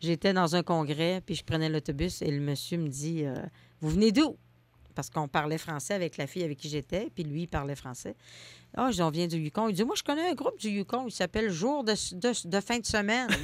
J'étais 0.00 0.32
dans 0.32 0.56
un 0.56 0.62
congrès, 0.62 1.22
puis 1.24 1.34
je 1.34 1.44
prenais 1.44 1.68
l'autobus 1.68 2.22
et 2.22 2.30
le 2.30 2.40
monsieur 2.40 2.78
me 2.78 2.88
dit 2.88 3.24
euh, 3.24 3.36
Vous 3.80 3.90
venez 3.90 4.10
d'où 4.10 4.36
Parce 4.94 5.10
qu'on 5.10 5.28
parlait 5.28 5.58
français 5.58 5.94
avec 5.94 6.16
la 6.16 6.26
fille 6.26 6.42
avec 6.42 6.58
qui 6.58 6.68
j'étais, 6.68 7.08
puis 7.14 7.22
lui, 7.22 7.42
il 7.42 7.48
parlait 7.48 7.76
français. 7.76 8.16
Ah, 8.76 8.90
dis, 8.90 9.02
on 9.02 9.10
vient 9.10 9.26
du 9.26 9.36
Yukon. 9.38 9.68
Il 9.68 9.74
dit 9.74 9.84
Moi, 9.84 9.94
je 9.96 10.02
connais 10.02 10.28
un 10.30 10.34
groupe 10.34 10.58
du 10.58 10.68
Yukon, 10.68 11.04
il 11.06 11.12
s'appelle 11.12 11.50
Jour 11.50 11.84
de, 11.84 11.92
de- 11.92 12.48
de 12.48 12.60
fin 12.60 12.78
de 12.78 12.86
semaine. 12.86 13.28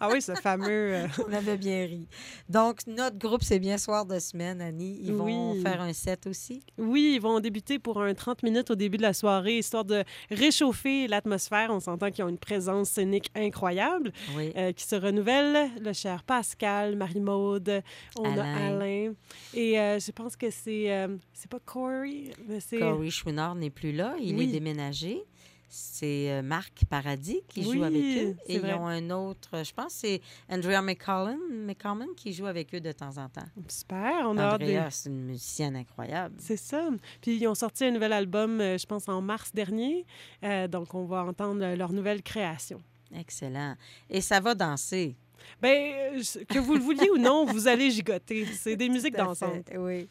Ah 0.00 0.08
oui, 0.12 0.20
ce 0.20 0.34
fameux... 0.34 0.66
euh, 0.94 1.06
On 1.28 1.32
avait 1.32 1.56
bien 1.56 1.86
ri. 1.86 2.08
Donc, 2.48 2.80
notre 2.88 3.16
groupe, 3.16 3.44
c'est 3.44 3.60
bien 3.60 3.78
Soir 3.78 4.06
de 4.06 4.18
semaine, 4.18 4.60
Annie. 4.60 4.98
Ils 5.04 5.12
vont 5.12 5.52
Oui. 5.52 5.62
faire 5.62 5.80
un 5.80 5.92
set 5.92 6.26
aussi? 6.26 6.64
Oui, 6.78 7.12
ils 7.14 7.20
vont 7.20 7.38
débuter 7.38 7.78
pour 7.78 8.02
un 8.02 8.12
30 8.12 8.42
minutes 8.42 8.72
au 8.72 8.74
début 8.74 8.96
de 8.96 9.02
la 9.02 9.12
soirée, 9.12 9.58
histoire 9.58 9.84
de 9.84 10.02
réchauffer 10.32 11.06
l'atmosphère. 11.06 11.68
On 11.70 11.78
s'entend 11.78 12.10
qu'ils 12.10 12.24
ont 12.24 12.28
une 12.28 12.38
présence 12.38 12.90
scénique 12.90 13.30
incroyable, 13.36 14.12
Oui. 14.36 14.52
euh, 14.56 14.72
qui 14.72 14.82
se 14.84 14.96
renouvelle. 14.96 15.70
Le 15.80 15.92
cher 15.92 16.24
Pascal, 16.24 16.96
Marie-Maude, 16.96 17.82
on 18.18 18.36
a 18.36 18.44
Alain. 18.66 19.12
Et 19.54 19.78
euh, 19.78 20.00
je 20.00 20.10
pense 20.10 20.34
que 20.34 20.50
c'est... 20.50 21.08
c'est 21.32 21.48
pas 21.50 21.60
Corey, 21.64 22.32
mais 22.48 22.58
c'est... 22.58 22.80
Corey 22.80 23.10
Chouinard 23.10 23.54
n'est 23.54 23.70
plus 23.70 23.92
là. 23.92 24.16
Il 24.20 24.27
Oui. 24.36 24.44
est 24.44 24.52
déménagé. 24.52 25.22
C'est 25.70 26.30
euh, 26.30 26.40
Marc 26.40 26.86
Paradis 26.88 27.42
qui 27.46 27.62
joue 27.62 27.82
avec 27.82 28.00
eux. 28.02 28.36
Et 28.46 28.54
ils 28.54 28.64
ont 28.64 28.86
un 28.86 29.10
autre, 29.10 29.62
je 29.62 29.72
pense 29.74 29.92
c'est 29.92 30.22
Andrea 30.48 30.80
McCollum, 30.80 31.38
McCollum 31.66 32.14
qui 32.16 32.32
joue 32.32 32.46
avec 32.46 32.74
eux 32.74 32.80
de 32.80 32.90
temps 32.90 33.18
en 33.18 33.28
temps. 33.28 33.44
Super, 33.68 34.14
on 34.30 34.38
a. 34.38 34.54
Andrea, 34.54 34.88
c'est 34.90 35.10
une 35.10 35.24
musicienne 35.26 35.76
incroyable. 35.76 36.36
C'est 36.38 36.56
ça. 36.56 36.88
Puis 37.20 37.36
ils 37.36 37.46
ont 37.46 37.54
sorti 37.54 37.84
un 37.84 37.90
nouvel 37.90 38.14
album, 38.14 38.60
euh, 38.62 38.78
je 38.78 38.86
pense, 38.86 39.10
en 39.10 39.20
mars 39.20 39.50
dernier. 39.52 40.06
Euh, 40.42 40.68
donc, 40.68 40.94
on 40.94 41.04
va 41.04 41.22
entendre 41.24 41.74
leur 41.74 41.92
nouvelle 41.92 42.22
création. 42.22 42.80
Excellent. 43.14 43.74
Et 44.08 44.22
ça 44.22 44.40
va 44.40 44.54
danser. 44.54 45.16
Je- 45.62 46.44
que 46.44 46.58
vous 46.58 46.74
le 46.74 46.80
vouliez 46.80 47.10
ou 47.10 47.18
non, 47.18 47.44
vous 47.44 47.68
allez 47.68 47.90
gigoter. 47.90 48.44
C'est 48.46 48.76
des 48.76 48.88
musiques 48.88 49.16
dansantes. 49.16 49.68
fait, 49.68 49.76
Oui. 49.78 50.08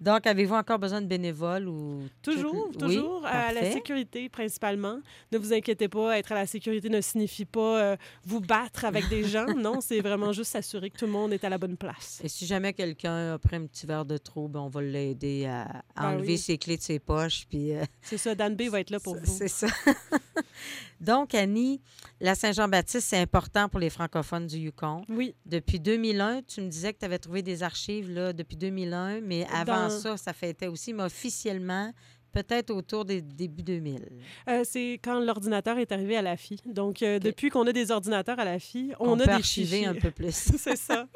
Donc, 0.00 0.26
avez-vous 0.26 0.54
encore 0.54 0.78
besoin 0.78 1.00
de 1.00 1.06
bénévoles 1.06 1.68
ou... 1.68 2.02
Toujours, 2.22 2.70
toujours. 2.78 3.20
Oui, 3.22 3.28
à 3.30 3.52
la 3.52 3.72
sécurité, 3.72 4.28
principalement. 4.28 4.98
Ne 5.32 5.38
vous 5.38 5.52
inquiétez 5.54 5.88
pas, 5.88 6.18
être 6.18 6.32
à 6.32 6.34
la 6.34 6.46
sécurité 6.46 6.88
ne 6.90 7.00
signifie 7.00 7.46
pas 7.46 7.80
euh, 7.80 7.96
vous 8.24 8.40
battre 8.40 8.84
avec 8.84 9.08
des 9.08 9.24
gens. 9.24 9.46
Non, 9.56 9.80
c'est 9.80 10.00
vraiment 10.00 10.32
juste 10.32 10.52
s'assurer 10.52 10.90
que 10.90 10.98
tout 10.98 11.06
le 11.06 11.12
monde 11.12 11.32
est 11.32 11.42
à 11.44 11.48
la 11.48 11.56
bonne 11.58 11.76
place. 11.76 12.20
Et 12.22 12.28
si 12.28 12.46
jamais 12.46 12.72
quelqu'un 12.74 13.34
a 13.34 13.38
pris 13.38 13.56
un 13.56 13.66
petit 13.66 13.86
verre 13.86 14.04
de 14.04 14.16
trop, 14.18 14.48
ben, 14.48 14.60
on 14.60 14.68
va 14.68 14.82
l'aider 14.82 15.46
à, 15.46 15.62
à 15.96 16.02
Ben 16.02 16.08
enlever 16.18 16.32
oui. 16.34 16.38
ses 16.38 16.58
clés 16.58 16.76
de 16.76 16.82
ses 16.82 16.98
poches. 16.98 17.46
Puis, 17.48 17.72
euh, 17.74 17.82
C'est 18.02 18.18
ça, 18.18 18.34
Dan 18.34 18.54
B 18.54 18.62
va 18.68 18.80
être 18.80 18.90
là 18.90 19.00
pour 19.00 19.16
vous. 19.22 19.24
C'est 19.38 19.48
ça. 19.48 19.66
Donc, 21.00 21.34
Annie, 21.34 21.80
la 22.20 22.34
Saint-Jean-Baptiste, 22.34 23.06
c'est 23.08 23.18
important 23.18 23.68
pour 23.68 23.78
les 23.80 23.90
francophones 23.90 24.46
du 24.46 24.56
Yukon. 24.56 25.02
Oui, 25.10 25.34
Depuis 25.44 25.78
2001, 25.78 26.42
tu 26.42 26.62
me 26.62 26.68
disais 26.68 26.92
que 26.94 26.98
tu 26.98 27.04
avais 27.04 27.18
trouvé 27.18 27.42
des 27.42 27.62
archives 27.62 28.10
là, 28.10 28.32
depuis 28.32 28.56
2001, 28.56 29.20
mais 29.20 29.46
avant 29.52 29.85
Dans- 29.85 29.85
ça, 29.90 30.16
ça 30.16 30.32
fêtait 30.32 30.66
aussi, 30.66 30.92
mais 30.92 31.04
officiellement, 31.04 31.92
peut-être 32.36 32.70
autour 32.70 33.06
des 33.06 33.22
débuts 33.22 33.62
2000. 33.62 34.08
Euh, 34.48 34.62
c'est 34.64 35.00
quand 35.02 35.20
l'ordinateur 35.20 35.78
est 35.78 35.90
arrivé 35.90 36.16
à 36.16 36.22
la 36.22 36.36
FI. 36.36 36.60
Donc, 36.66 37.02
euh, 37.02 37.18
depuis 37.18 37.48
qu'on 37.48 37.66
a 37.66 37.72
des 37.72 37.90
ordinateurs 37.90 38.38
à 38.38 38.44
la 38.44 38.58
FI, 38.58 38.92
on, 39.00 39.10
On, 39.10 39.14
a 39.14 39.18
peut 39.18 39.24
des 39.24 39.30
archiver 39.30 39.66
fichiers. 39.68 39.86
un 39.86 39.94
peu 39.94 40.10
plus. 40.10 40.34
c'est 40.58 40.76
ça. 40.76 41.06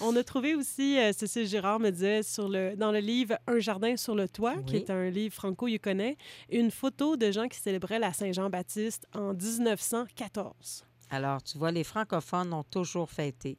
On 0.00 0.16
a 0.16 0.24
trouvé 0.24 0.54
aussi, 0.54 0.98
euh, 0.98 1.12
Cécile 1.12 1.46
Girard 1.46 1.78
me 1.78 1.90
disait, 1.90 2.22
sur 2.22 2.48
le, 2.48 2.74
dans 2.74 2.90
le 2.90 3.00
livre 3.00 3.36
Un 3.46 3.58
jardin 3.58 3.96
sur 3.98 4.14
le 4.14 4.28
toit, 4.28 4.56
qui 4.66 4.76
est 4.76 4.88
un 4.88 5.10
livre 5.10 5.34
franco-yukonais, 5.34 6.16
une 6.50 6.70
photo 6.70 7.16
de 7.16 7.30
gens 7.30 7.48
qui 7.48 7.58
célébraient 7.58 7.98
la 7.98 8.14
Saint-Jean-Baptiste 8.14 9.06
en 9.14 9.34
1914. 9.34 10.86
Alors, 11.12 11.42
tu 11.42 11.58
vois, 11.58 11.70
les 11.70 11.84
francophones 11.84 12.52
ont 12.52 12.64
toujours 12.64 13.10
fêté. 13.10 13.58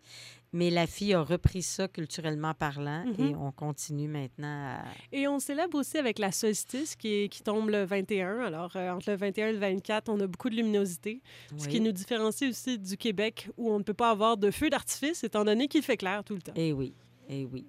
Mais 0.56 0.70
la 0.70 0.86
fille 0.86 1.14
a 1.16 1.22
repris 1.24 1.64
ça 1.64 1.88
culturellement 1.88 2.54
parlant 2.54 3.06
Mhm. 3.06 3.26
et 3.26 3.36
on 3.36 3.52
continue 3.52 4.08
maintenant 4.08 4.76
à... 4.78 4.84
Et 5.12 5.28
on 5.28 5.40
célèbre 5.40 5.80
aussi 5.80 5.98
avec 5.98 6.20
la 6.20 6.32
solstice 6.32 6.96
qui, 6.96 7.08
est- 7.24 7.30
qui 7.30 7.42
tombe 7.42 7.70
le 7.70 7.84
21. 7.86 8.40
Alors, 8.40 8.72
euh, 8.76 8.92
entre 8.92 9.10
le 9.10 9.16
21 9.18 9.48
et 9.48 9.54
le 9.54 9.58
24, 9.58 10.10
on 10.10 10.20
a 10.20 10.28
beaucoup 10.28 10.50
de 10.52 10.56
luminosité, 10.56 11.22
ce 11.58 11.68
qui 11.68 11.80
nous 11.82 11.92
différencie 11.92 12.48
aussi 12.50 12.78
du 12.78 12.98
Québec 12.98 13.50
où 13.58 13.72
on 13.72 13.80
ne 13.80 13.84
peut 13.84 13.96
pas 13.96 14.12
avoir 14.12 14.38
de 14.38 14.52
feu 14.52 14.70
d'artifice 14.70 15.24
étant 15.24 15.44
donné 15.44 15.68
qu'il 15.68 15.82
fait 15.82 15.98
clair 15.98 16.24
tout 16.24 16.36
le 16.36 16.42
temps. 16.42 16.54
Eh 16.56 16.72
oui, 16.74 16.94
eh 17.30 17.46
oui. 17.46 17.66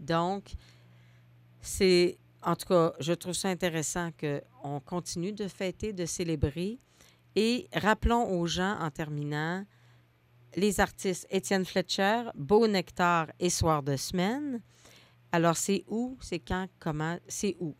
Donc, 0.00 0.52
c'est... 1.60 2.18
En 2.42 2.54
tout 2.54 2.66
cas, 2.68 2.92
je 3.00 3.12
trouve 3.12 3.32
ça 3.34 3.48
intéressant 3.48 4.10
qu'on 4.20 4.78
continue 4.80 5.32
de 5.32 5.48
fêter, 5.48 5.92
de 5.92 6.06
célébrer. 6.06 6.78
Et 7.36 7.68
rappelons 7.74 8.40
aux 8.40 8.46
gens, 8.46 8.78
en 8.80 8.90
terminant, 8.90 9.64
les 10.56 10.80
artistes 10.80 11.26
Étienne 11.30 11.66
Fletcher, 11.66 12.22
Beau 12.34 12.66
Nectar 12.66 13.26
et 13.38 13.50
Soir 13.50 13.82
de 13.82 13.96
semaine. 13.96 14.62
Alors, 15.32 15.56
c'est 15.56 15.84
où, 15.86 16.16
c'est 16.22 16.38
quand, 16.38 16.66
comment, 16.78 17.18
c'est 17.28 17.56
où? 17.60 17.76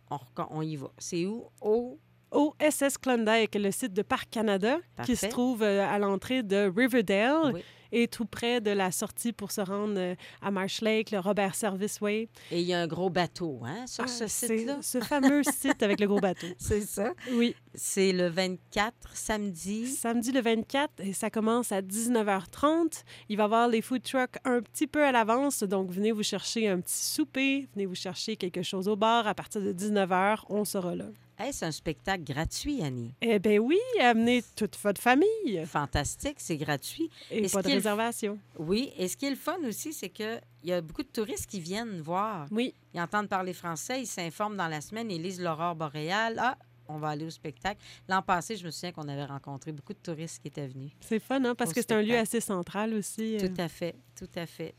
On, 0.51 0.61
y 0.61 0.77
va. 0.77 0.93
C'est 0.99 1.25
où? 1.25 1.47
Au... 1.61 1.99
Au 2.33 2.55
SS 2.61 2.99
Klondike, 2.99 3.55
le 3.55 3.71
site 3.71 3.95
de 3.95 4.03
Parc 4.03 4.29
Canada, 4.29 4.79
qui 5.05 5.17
se 5.17 5.27
trouve 5.27 5.63
euh, 5.63 5.87
à 5.87 5.99
l'entrée 5.99 6.43
de 6.43 6.71
Riverdale 6.77 7.53
Oui. 7.55 7.63
Et 7.99 8.09
tout 8.09 8.27
près 8.27 8.61
de 8.61 8.71
la 8.71 8.91
sortie 8.91 9.33
pour 9.33 9.51
se 9.53 9.61
rendre 9.63 9.95
euh, 9.97 10.15
à 10.43 10.51
Marsh 10.51 10.83
Lake, 10.83 11.11
le 11.13 11.19
Robert 11.19 11.55
Service 11.55 12.01
Way. 12.03 12.29
Et 12.51 12.61
il 12.61 12.67
y 12.67 12.75
a 12.75 12.81
un 12.81 12.87
gros 12.87 13.09
bateau, 13.09 13.61
hein, 13.65 13.87
sur 13.87 14.05
Ah, 14.05 14.07
ce 14.09 14.27
site-là? 14.27 14.79
Ce 14.83 15.01
fameux 15.01 15.43
site 15.43 15.83
avec 15.83 15.99
le 16.01 16.07
gros 16.07 16.21
bateau. 16.21 16.47
C'est 16.59 16.83
ça. 16.83 17.13
Oui, 17.33 17.55
C'est 17.75 18.13
le 18.13 18.29
24, 18.29 18.95
samedi? 19.15 19.87
samedi 19.87 20.31
le 20.33 20.41
24, 20.43 20.91
et 21.01 21.13
ça 21.15 21.31
commence 21.31 21.73
à 21.73 21.81
19h30. 21.81 23.03
Il 23.29 23.37
va 23.37 23.43
y 23.43 23.47
avoir 23.47 23.69
les 23.69 23.81
food 23.81 24.03
trucks 24.03 24.37
un 24.45 24.61
petit 24.61 24.87
peu 24.87 25.03
à 25.05 25.13
l'avance, 25.13 25.63
donc 25.63 25.91
venez 25.91 26.13
vous 26.13 26.23
chercher 26.23 26.69
un 26.69 26.81
petit 26.81 27.03
souper, 27.05 27.67
venez 27.75 27.87
vous 27.87 27.95
chercher 27.95 28.37
quelque 28.37 28.63
chose 28.63 28.89
au 28.89 28.97
bar. 28.97 29.27
À 29.27 29.35
partir 29.35 29.63
de 29.63 29.73
19h, 29.73 30.41
on 30.49 30.65
sera 30.65 30.95
là. 30.95 31.07
Hey, 31.39 31.53
c'est 31.53 31.67
un 31.67 31.71
spectacle 31.73 32.25
gratuit, 32.25 32.83
Annie. 32.83 33.13
Eh 33.21 33.39
bien 33.39 33.59
oui, 33.59 33.79
amenez 34.01 34.43
toute 34.57 34.77
votre 34.83 35.01
famille 35.01 35.65
Fantastique, 35.67 36.37
c'est 36.39 36.57
gratuit. 36.57 37.11
et 37.31 37.47
pas 37.49 37.61
de 37.63 37.69
réservation. 37.69 38.39
Oui, 38.59 38.91
et 38.97 39.07
ce 39.07 39.19
qui 39.19 39.27
est 39.27 39.31
le 39.31 39.37
fun 39.37 39.59
aussi, 39.69 39.93
c'est 39.93 40.09
qu'il 40.09 40.41
y 40.65 40.73
a 40.73 40.81
beaucoup 40.81 41.03
de 41.03 41.09
touristes 41.09 41.47
qui 41.47 41.61
viennent 41.61 42.01
voir. 42.01 42.47
Oui, 42.51 42.75
Ils 42.95 43.01
entendent 43.01 43.29
parler 43.29 43.53
français, 43.53 44.01
ils 44.01 44.07
s'informent 44.07 44.57
dans 44.57 44.69
la 44.69 44.81
semaine, 44.81 45.11
ils 45.11 45.21
lisent 45.21 45.41
l'aurore 45.43 45.75
boréale. 45.75 46.37
Ah, 46.39 46.57
on 46.89 46.99
va 46.99 47.09
aller 47.11 47.27
au 47.27 47.31
spectacle. 47.31 47.81
L'an 48.09 48.23
passé, 48.23 48.57
je 48.57 48.65
me 48.65 48.71
souviens 48.71 48.93
qu'on 48.93 49.09
avait 49.09 49.25
rencontré 49.27 49.73
beaucoup 49.73 49.93
de 49.93 49.99
touristes 49.99 50.41
qui 50.41 50.49
étaient 50.49 50.69
venus. 50.69 50.93
c'est 51.01 51.19
fun, 51.19 51.45
hein, 51.45 51.55
parce 51.55 51.75
que 51.75 51.83
c'est 51.83 51.93
un 51.93 52.01
lieu 52.01 52.17
assez 52.17 52.41
central 52.41 52.95
aussi. 52.95 53.37
euh. 53.37 53.49
Tout 53.49 53.61
à 53.61 53.69
fait, 53.69 53.95
tout 54.19 54.31
à 54.37 54.47
fait. 54.47 54.75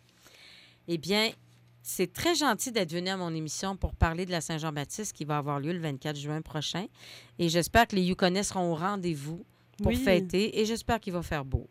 Eh 0.87 0.97
bien, 0.97 1.29
c'est 1.89 2.11
très 2.11 2.35
gentil 2.35 2.73
d'être 2.73 2.91
venu 2.91 3.07
à 3.09 3.15
mon 3.15 3.33
émission 3.33 3.77
pour 3.77 3.93
parler 3.95 4.25
de 4.25 4.31
la 4.31 4.41
Saint-Jean-Baptiste 4.41 5.13
qui 5.15 5.23
va 5.23 5.37
avoir 5.37 5.59
lieu 5.61 5.71
le 5.71 5.79
24 5.79 6.17
juin 6.17 6.41
prochain. 6.41 6.87
Et 7.39 7.47
j'espère 7.47 7.87
que 7.87 7.95
les 7.95 8.01
Yukonais 8.03 8.43
seront 8.43 8.73
au 8.73 8.75
rendez-vous 8.75 9.45
pour 9.77 9.87
Oui. 9.87 9.95
fêter 9.95 10.59
et 10.59 10.65
j'espère 10.65 10.99
qu'il 10.99 11.13
va 11.13 11.21
faire 11.21 11.45
beau. 11.45 11.69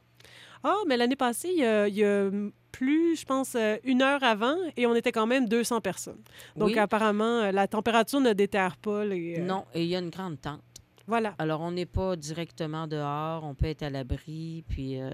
Ah, 0.65 0.75
mais 0.89 0.97
l'année 0.97 1.17
passée, 1.17 1.51
il 1.53 1.59
y 1.61 1.65
a, 1.67 1.87
il 1.87 1.95
y 1.97 2.03
a 2.05 2.31
plus, 2.73 3.17
je 3.21 3.27
pense, 3.27 3.55
euh, 3.57 3.77
une 3.85 4.01
heure 4.01 4.25
avant, 4.25 4.57
et 4.77 4.87
on 4.87 4.95
était 4.95 5.13
quand 5.13 5.27
même 5.27 5.49
200 5.49 5.81
personnes. 5.83 6.21
Donc, 6.57 6.69
Oui. 6.69 6.79
apparemment, 6.79 7.41
euh, 7.43 7.53
la 7.53 7.69
température 7.69 8.21
ne 8.21 8.33
déterre 8.33 8.77
pas 8.79 9.05
les... 9.05 9.39
euh, 9.39 9.43
Non, 9.45 9.65
et 9.75 9.83
il 9.83 9.89
y 9.89 9.97
a 9.97 9.99
une 9.99 10.11
grande 10.11 10.41
tente. 10.41 10.63
Voilà. 11.07 11.35
Alors, 11.39 11.61
on 11.61 11.73
n'est 11.73 11.87
pas 11.87 12.17
directement 12.17 12.87
dehors, 12.87 13.45
on 13.45 13.55
peut 13.55 13.67
être 13.67 13.83
à 13.83 13.91
l'abri, 13.91 14.65
puis 14.69 14.99
euh, 15.01 15.11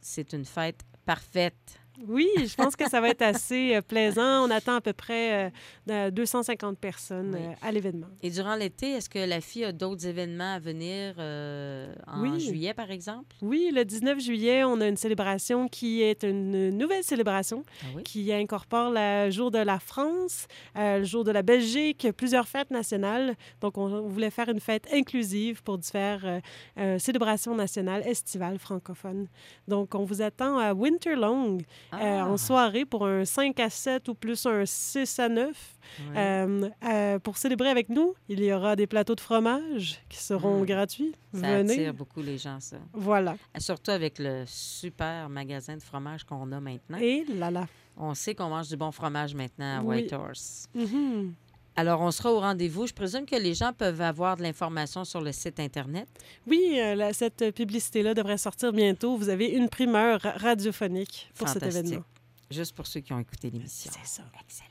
c'est 0.00 0.32
une 0.32 0.44
fête 0.46 0.80
parfaite. 1.04 1.79
Oui, 2.08 2.28
je 2.46 2.54
pense 2.54 2.76
que 2.76 2.88
ça 2.88 3.00
va 3.00 3.08
être 3.10 3.22
assez 3.22 3.76
euh, 3.76 3.82
plaisant. 3.82 4.46
On 4.46 4.50
attend 4.50 4.76
à 4.76 4.80
peu 4.80 4.92
près 4.92 5.50
euh, 5.86 6.08
de 6.08 6.10
250 6.10 6.78
personnes 6.78 7.32
Oui. 7.34 7.40
euh, 7.42 7.52
à 7.62 7.72
l'événement. 7.72 8.06
Et 8.22 8.30
durant 8.30 8.54
l'été, 8.54 8.90
est-ce 8.92 9.08
que 9.10 9.18
la 9.18 9.40
fille 9.40 9.64
a 9.64 9.72
d'autres 9.72 10.06
événements 10.06 10.54
à 10.54 10.58
venir 10.58 11.14
euh, 11.18 11.92
en 12.06 12.22
Oui. 12.22 12.40
juillet, 12.40 12.74
par 12.74 12.90
exemple? 12.90 13.34
Oui, 13.42 13.70
le 13.74 13.84
19 13.84 14.20
juillet, 14.20 14.64
on 14.64 14.80
a 14.80 14.88
une 14.88 14.96
célébration 14.96 15.68
qui 15.68 16.02
est 16.02 16.22
une 16.22 16.70
nouvelle 16.70 17.04
célébration 17.04 17.64
Ah 17.82 17.86
oui? 17.96 18.02
qui 18.02 18.32
incorpore 18.32 18.90
le 18.94 19.30
jour 19.30 19.50
de 19.50 19.58
la 19.58 19.78
France, 19.78 20.46
euh, 20.76 20.98
le 20.98 21.04
jour 21.04 21.24
de 21.24 21.30
la 21.30 21.42
Belgique, 21.42 22.08
plusieurs 22.16 22.48
fêtes 22.48 22.70
nationales. 22.70 23.34
Donc, 23.60 23.76
on, 23.78 23.92
on 23.92 24.08
voulait 24.08 24.30
faire 24.30 24.48
une 24.48 24.60
fête 24.60 24.86
inclusive 24.92 25.62
pour 25.62 25.78
faire 25.82 26.20
euh, 26.24 26.40
euh, 26.78 26.98
célébration 26.98 27.54
nationale 27.54 28.02
estivale 28.06 28.58
francophone. 28.58 29.26
Donc, 29.68 29.94
on 29.94 30.04
vous 30.04 30.22
attend 30.22 30.58
à 30.58 30.72
Winterlong 30.74 31.58
euh, 31.92 32.20
Ah, 32.22 32.28
en 32.28 32.36
soirée 32.36 32.84
pour 32.84 33.06
un 33.06 33.24
5 33.24 33.58
à 33.60 33.70
7 33.70 34.08
ou 34.08 34.14
plus 34.14 34.46
un 34.46 34.64
6 34.66 35.18
à 35.18 35.28
9. 35.28 35.48
ouais. 35.48 36.16
Euh, 36.16 36.68
euh, 36.84 37.18
pour 37.18 37.36
célébrer 37.36 37.68
avec 37.68 37.88
nous, 37.88 38.14
il 38.28 38.42
y 38.42 38.52
aura 38.52 38.76
des 38.76 38.86
plateaux 38.86 39.14
de 39.14 39.20
fromage 39.20 39.98
qui 40.08 40.18
seront 40.18 40.60
Mm. 40.62 40.66
gratuits. 40.66 41.12
ça 41.34 41.58
Venez. 41.58 41.72
attire 41.72 41.94
beaucoup 41.94 42.22
les 42.22 42.38
gens, 42.38 42.58
ça. 42.60 42.76
Voilà. 42.92 43.36
Surtout 43.58 43.90
avec 43.90 44.18
le 44.18 44.44
super 44.46 45.28
magasin 45.28 45.76
de 45.76 45.82
fromage 45.82 46.24
qu'on 46.24 46.50
a 46.52 46.60
maintenant. 46.60 46.98
Et 46.98 47.24
là 47.24 47.50
là. 47.50 47.66
On 47.96 48.14
sait 48.14 48.34
qu'on 48.34 48.48
mange 48.48 48.68
du 48.68 48.76
bon 48.76 48.92
fromage 48.92 49.34
maintenant 49.34 49.78
à 49.80 49.82
Oui. 49.82 49.96
Whitehorse. 50.02 50.68
Mhm. 50.74 51.34
Alors, 51.80 52.02
on 52.02 52.10
sera 52.10 52.30
au 52.30 52.40
rendez-vous. 52.40 52.86
Je 52.86 52.92
présume 52.92 53.24
que 53.24 53.36
les 53.36 53.54
gens 53.54 53.72
peuvent 53.72 54.02
avoir 54.02 54.36
de 54.36 54.42
l'information 54.42 55.06
sur 55.06 55.22
le 55.22 55.32
site 55.32 55.58
Internet. 55.60 56.06
Oui, 56.46 56.78
euh, 56.78 56.94
la- 56.94 57.14
cette 57.14 57.52
publicité-là 57.54 58.12
devrait 58.12 58.36
sortir 58.36 58.70
bientôt. 58.74 59.16
Vous 59.16 59.30
avez 59.30 59.46
une 59.46 59.70
primeur 59.70 60.20
ra- 60.20 60.32
radiophonique 60.32 61.30
pour 61.36 61.48
cet 61.54 61.62
événement. 61.78 62.04
Juste 62.50 62.74
pour 62.74 62.86
ceux 62.86 63.00
qui 63.00 63.14
ont 63.14 63.18
écouté 63.18 63.48
l'émission. 63.48 63.90
C'est 63.94 64.06
ça. 64.06 64.24
Excellent. 64.44 64.68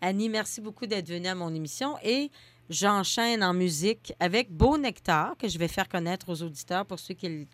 Annie, 0.00 0.30
merci 0.30 0.62
beaucoup 0.62 0.86
d'être 0.86 1.08
venue 1.10 1.26
à 1.28 1.34
mon 1.34 1.54
émission. 1.54 1.96
Et 2.02 2.30
j'enchaîne 2.70 3.44
en 3.44 3.52
musique 3.52 4.14
avec 4.18 4.50
Beau 4.50 4.78
Nectar, 4.78 5.36
que 5.36 5.46
je 5.48 5.58
vais 5.58 5.68
faire 5.68 5.90
connaître 5.90 6.30
aux 6.30 6.42
auditeurs 6.42 6.86
pour 6.86 6.98
ceux 7.00 7.12
qui 7.12 7.28
ne 7.28 7.44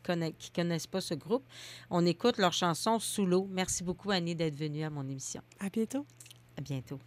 connaissent 0.55 0.87
pas 0.87 1.01
ce 1.01 1.15
groupe. 1.15 1.45
On 1.91 2.07
écoute 2.07 2.39
leur 2.39 2.53
chanson 2.53 3.01
Sous 3.01 3.27
l'eau. 3.27 3.49
Merci 3.51 3.83
beaucoup, 3.83 4.13
Annie, 4.13 4.37
d'être 4.37 4.55
venue 4.57 4.85
à 4.85 4.91
mon 4.91 5.03
émission. 5.09 5.43
À 5.59 5.69
bientôt. 5.71 6.07
À 6.57 6.61
bientôt. 6.61 7.01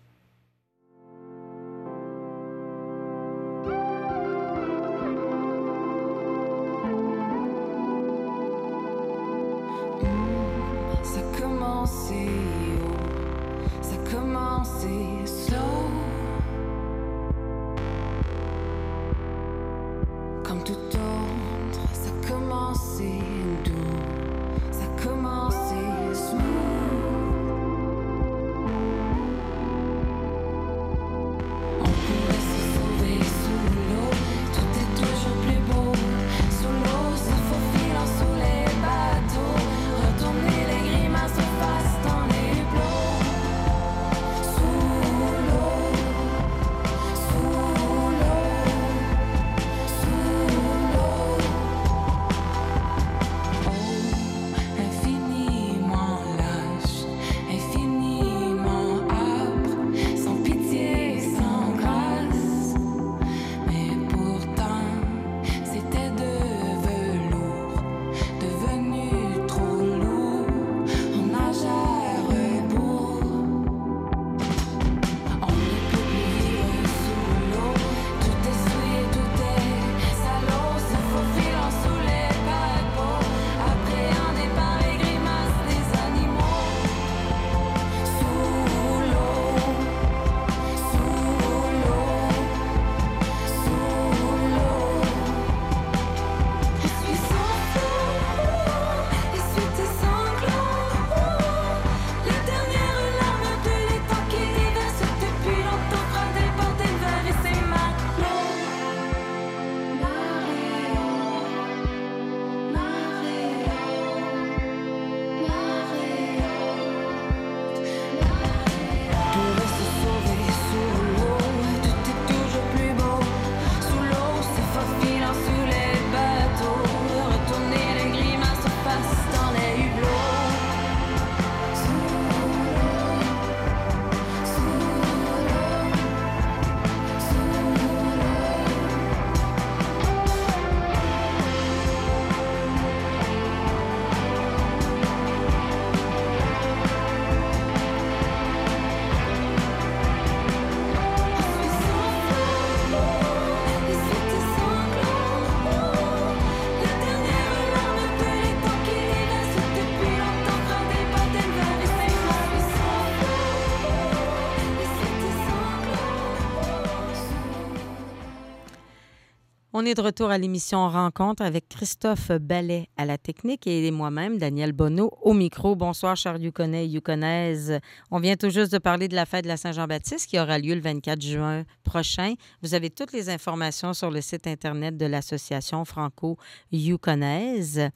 On 169.76 169.88
est 169.88 169.96
de 169.96 170.02
retour 170.02 170.30
à 170.30 170.38
l'émission 170.38 170.88
Rencontre 170.88 171.42
avec 171.42 171.68
Christophe 171.68 172.30
Ballet 172.30 172.90
à 172.96 173.06
la 173.06 173.18
technique 173.18 173.66
et 173.66 173.90
moi-même, 173.90 174.38
Daniel 174.38 174.72
Bonneau, 174.72 175.10
au 175.24 175.34
micro. 175.34 175.76
Bonsoir, 175.76 176.16
chers 176.16 176.38
Yukonais 176.38 176.88
et. 176.88 177.82
On 178.12 178.20
vient 178.20 178.36
tout 178.36 178.52
juste 178.52 178.72
de 178.72 178.78
parler 178.78 179.08
de 179.08 179.16
la 179.16 179.26
fête 179.26 179.46
de 179.46 179.48
la 179.48 179.58
Saint-Jean-Baptiste 179.58 180.30
qui 180.30 180.40
aura 180.40 180.60
lieu 180.60 180.76
le 180.76 180.82
24 180.82 181.20
juin 181.20 181.64
prochain. 181.84 182.36
Vous 182.62 182.76
avez 182.76 182.92
toutes 182.92 183.14
les 183.14 183.32
informations 183.32 183.96
sur 183.96 184.12
le 184.12 184.22
site 184.22 184.46
Internet 184.46 184.96
de 184.96 185.08
l'Association 185.08 185.86
franco-yukonaise. 185.86 187.90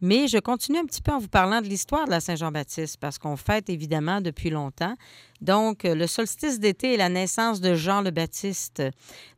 Mais 0.00 0.28
je 0.28 0.38
continue 0.38 0.78
un 0.78 0.86
petit 0.86 1.02
peu 1.02 1.10
en 1.10 1.18
vous 1.18 1.26
parlant 1.26 1.60
de 1.60 1.66
l'histoire 1.66 2.04
de 2.04 2.10
la 2.10 2.20
Saint-Jean-Baptiste 2.20 2.98
parce 3.00 3.18
qu'on 3.18 3.36
fête 3.36 3.68
évidemment 3.68 4.20
depuis 4.20 4.50
longtemps. 4.50 4.94
Donc, 5.40 5.84
euh, 5.84 5.94
le 5.94 6.06
solstice 6.06 6.58
d'été 6.58 6.94
est 6.94 6.96
la 6.96 7.08
naissance 7.08 7.60
de 7.60 7.74
Jean 7.74 8.00
le 8.00 8.10
Baptiste. 8.10 8.82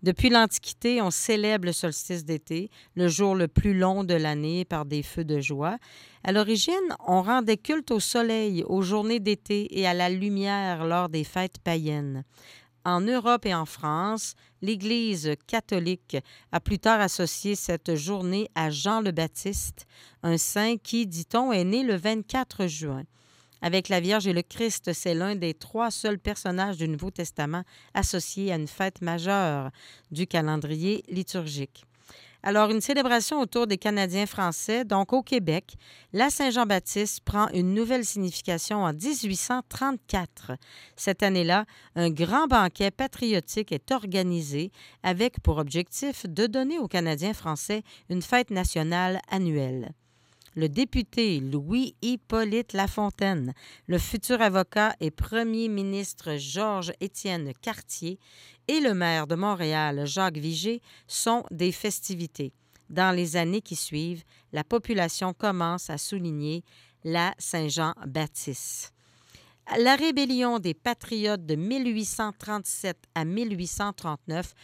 Depuis 0.02 0.30
l'Antiquité, 0.30 1.02
on 1.02 1.10
célèbre 1.10 1.66
le 1.66 1.72
solstice 1.72 2.24
d'été, 2.24 2.70
le 2.94 3.08
jour 3.08 3.34
le 3.34 3.48
plus 3.48 3.74
long 3.76 4.04
de 4.04 4.14
l'année, 4.14 4.64
par 4.64 4.84
des 4.84 5.02
feux 5.02 5.24
de 5.24 5.40
joie. 5.40 5.78
À 6.22 6.32
l'origine, 6.32 6.74
on 7.06 7.22
rendait 7.22 7.56
culte 7.56 7.90
au 7.90 8.00
soleil, 8.00 8.62
aux 8.66 8.82
journées 8.82 9.20
d'été 9.20 9.78
et 9.78 9.86
à 9.86 9.94
la 9.94 10.08
lumière 10.08 10.84
lors 10.84 11.08
des 11.08 11.24
fêtes 11.24 11.58
païennes. 11.62 12.24
En 12.84 13.00
Europe 13.00 13.44
et 13.44 13.54
en 13.54 13.66
France, 13.66 14.34
l'Église 14.62 15.34
catholique 15.46 16.16
a 16.52 16.60
plus 16.60 16.78
tard 16.78 17.00
associé 17.00 17.54
cette 17.54 17.96
journée 17.96 18.48
à 18.54 18.70
Jean 18.70 19.00
le 19.00 19.10
Baptiste, 19.10 19.86
un 20.22 20.38
saint 20.38 20.76
qui, 20.76 21.06
dit-on, 21.06 21.52
est 21.52 21.64
né 21.64 21.82
le 21.82 21.96
24 21.96 22.66
juin. 22.66 23.02
Avec 23.62 23.88
la 23.88 24.00
Vierge 24.00 24.26
et 24.26 24.32
le 24.32 24.42
Christ, 24.42 24.92
c'est 24.92 25.14
l'un 25.14 25.34
des 25.34 25.54
trois 25.54 25.90
seuls 25.90 26.18
personnages 26.18 26.76
du 26.76 26.88
Nouveau 26.88 27.10
Testament 27.10 27.62
associés 27.94 28.52
à 28.52 28.56
une 28.56 28.68
fête 28.68 29.02
majeure 29.02 29.70
du 30.10 30.26
calendrier 30.26 31.02
liturgique. 31.08 31.84
Alors, 32.44 32.70
une 32.70 32.80
célébration 32.80 33.40
autour 33.40 33.66
des 33.66 33.78
Canadiens 33.78 34.26
français. 34.26 34.84
Donc, 34.84 35.12
au 35.12 35.22
Québec, 35.22 35.74
la 36.12 36.30
Saint-Jean-Baptiste 36.30 37.20
prend 37.24 37.48
une 37.48 37.74
nouvelle 37.74 38.04
signification 38.04 38.84
en 38.84 38.92
1834. 38.92 40.52
Cette 40.94 41.24
année-là, 41.24 41.64
un 41.96 42.10
grand 42.10 42.46
banquet 42.46 42.92
patriotique 42.92 43.72
est 43.72 43.90
organisé 43.90 44.70
avec 45.02 45.40
pour 45.40 45.58
objectif 45.58 46.26
de 46.26 46.46
donner 46.46 46.78
aux 46.78 46.88
Canadiens 46.88 47.34
français 47.34 47.82
une 48.08 48.22
fête 48.22 48.50
nationale 48.50 49.20
annuelle 49.28 49.92
le 50.58 50.68
député 50.68 51.38
Louis-Hippolyte 51.38 52.72
Lafontaine, 52.72 53.54
le 53.86 53.96
futur 53.96 54.42
avocat 54.42 54.92
et 54.98 55.12
premier 55.12 55.68
ministre 55.68 56.34
Georges-Étienne 56.36 57.52
Cartier 57.62 58.18
et 58.66 58.80
le 58.80 58.92
maire 58.92 59.28
de 59.28 59.36
Montréal, 59.36 60.04
Jacques 60.04 60.38
Vigée, 60.38 60.82
sont 61.06 61.44
des 61.52 61.70
festivités. 61.70 62.52
Dans 62.90 63.14
les 63.14 63.36
années 63.36 63.60
qui 63.60 63.76
suivent, 63.76 64.24
la 64.52 64.64
population 64.64 65.32
commence 65.32 65.90
à 65.90 65.96
souligner 65.96 66.64
la 67.04 67.36
Saint-Jean-Baptiste. 67.38 68.92
La 69.78 69.94
rébellion 69.94 70.58
des 70.58 70.74
Patriotes 70.74 71.46
de 71.46 71.54
1837 71.54 72.96
à 73.14 73.24
1839 73.24 74.54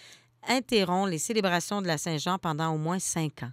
interrompt 0.48 1.09
les 1.09 1.18
célébrations 1.18 1.83
de 1.83 1.87
la 1.87 1.98
Saint-Jean 1.98 2.38
pendant 2.38 2.74
au 2.74 2.78
moins 2.78 2.98
cinq 2.98 3.44
ans. 3.44 3.52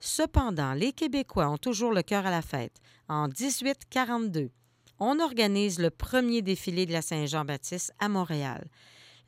Cependant, 0.00 0.72
les 0.72 0.92
Québécois 0.92 1.50
ont 1.50 1.58
toujours 1.58 1.92
le 1.92 2.02
cœur 2.02 2.26
à 2.26 2.30
la 2.30 2.42
fête. 2.42 2.76
En 3.08 3.28
1842, 3.28 4.50
on 4.98 5.20
organise 5.20 5.78
le 5.78 5.90
premier 5.90 6.42
défilé 6.42 6.86
de 6.86 6.92
la 6.92 7.02
Saint-Jean-Baptiste 7.02 7.92
à 7.98 8.08
Montréal. 8.08 8.66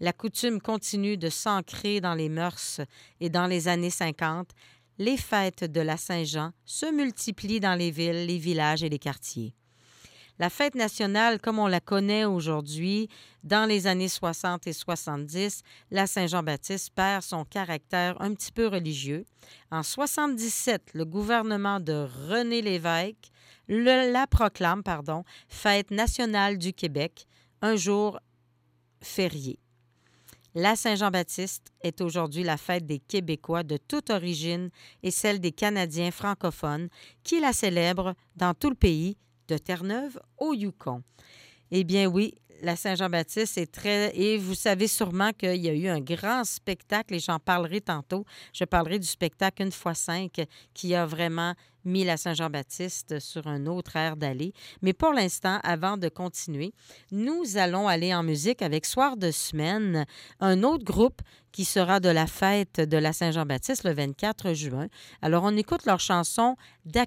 La 0.00 0.12
coutume 0.12 0.60
continue 0.60 1.16
de 1.16 1.28
s'ancrer 1.28 2.00
dans 2.00 2.14
les 2.14 2.28
mœurs 2.28 2.80
et 3.20 3.28
dans 3.28 3.46
les 3.46 3.68
années 3.68 3.90
50, 3.90 4.50
les 4.98 5.16
fêtes 5.16 5.64
de 5.64 5.80
la 5.80 5.96
Saint-Jean 5.96 6.52
se 6.64 6.86
multiplient 6.90 7.60
dans 7.60 7.74
les 7.74 7.90
villes, 7.90 8.26
les 8.26 8.38
villages 8.38 8.82
et 8.82 8.88
les 8.88 8.98
quartiers. 8.98 9.54
La 10.38 10.50
fête 10.50 10.74
nationale, 10.74 11.40
comme 11.40 11.58
on 11.58 11.66
la 11.66 11.80
connaît 11.80 12.24
aujourd'hui, 12.24 13.08
dans 13.44 13.68
les 13.68 13.86
années 13.86 14.08
60 14.08 14.66
et 14.66 14.72
70, 14.72 15.62
la 15.90 16.06
Saint-Jean-Baptiste 16.06 16.90
perd 16.94 17.22
son 17.22 17.44
caractère 17.44 18.20
un 18.20 18.34
petit 18.34 18.50
peu 18.50 18.66
religieux. 18.66 19.24
En 19.70 19.82
77, 19.82 20.90
le 20.94 21.04
gouvernement 21.04 21.80
de 21.80 22.08
René 22.28 22.62
Lévesque 22.62 23.30
la 23.68 24.26
proclame, 24.26 24.82
pardon, 24.82 25.24
fête 25.48 25.90
nationale 25.90 26.58
du 26.58 26.72
Québec, 26.72 27.26
un 27.60 27.76
jour 27.76 28.18
férié. 29.00 29.58
La 30.54 30.76
Saint-Jean-Baptiste 30.76 31.72
est 31.80 32.02
aujourd'hui 32.02 32.42
la 32.42 32.58
fête 32.58 32.84
des 32.84 32.98
Québécois 32.98 33.62
de 33.62 33.78
toute 33.78 34.10
origine 34.10 34.68
et 35.02 35.10
celle 35.10 35.40
des 35.40 35.52
Canadiens 35.52 36.10
francophones 36.10 36.88
qui 37.22 37.40
la 37.40 37.54
célèbrent 37.54 38.14
dans 38.36 38.52
tout 38.52 38.68
le 38.68 38.76
pays, 38.76 39.16
de 39.52 39.58
Terre-Neuve 39.58 40.18
au 40.38 40.54
Yukon. 40.54 41.02
Eh 41.70 41.84
bien 41.84 42.06
oui, 42.06 42.34
la 42.62 42.76
Saint-Jean-Baptiste 42.76 43.58
est 43.58 43.70
très... 43.70 44.16
Et 44.16 44.38
vous 44.38 44.54
savez 44.54 44.86
sûrement 44.86 45.32
qu'il 45.32 45.56
y 45.56 45.68
a 45.68 45.74
eu 45.74 45.88
un 45.88 46.00
grand 46.00 46.44
spectacle, 46.44 47.14
et 47.14 47.18
j'en 47.18 47.38
parlerai 47.38 47.80
tantôt. 47.80 48.24
Je 48.54 48.64
parlerai 48.64 48.98
du 48.98 49.06
spectacle 49.06 49.62
Une 49.62 49.72
fois 49.72 49.94
cinq 49.94 50.40
qui 50.72 50.94
a 50.94 51.04
vraiment 51.04 51.54
mis 51.84 52.04
la 52.04 52.16
Saint-Jean-Baptiste 52.16 53.18
sur 53.18 53.46
un 53.46 53.66
autre 53.66 53.96
air 53.96 54.16
d'aller. 54.16 54.52
Mais 54.80 54.92
pour 54.92 55.12
l'instant, 55.12 55.58
avant 55.64 55.96
de 55.96 56.08
continuer, 56.08 56.72
nous 57.10 57.56
allons 57.56 57.88
aller 57.88 58.14
en 58.14 58.22
musique 58.22 58.62
avec 58.62 58.86
Soir 58.86 59.16
de 59.16 59.30
semaine, 59.30 60.06
un 60.40 60.62
autre 60.62 60.84
groupe 60.84 61.20
qui 61.50 61.64
sera 61.64 62.00
de 62.00 62.08
la 62.08 62.26
fête 62.26 62.80
de 62.80 62.96
la 62.96 63.12
Saint-Jean-Baptiste 63.12 63.84
le 63.84 63.92
24 63.92 64.54
juin. 64.54 64.86
Alors, 65.20 65.42
on 65.44 65.56
écoute 65.56 65.84
leur 65.84 66.00
chanson. 66.00 66.56
J'ai 66.86 67.06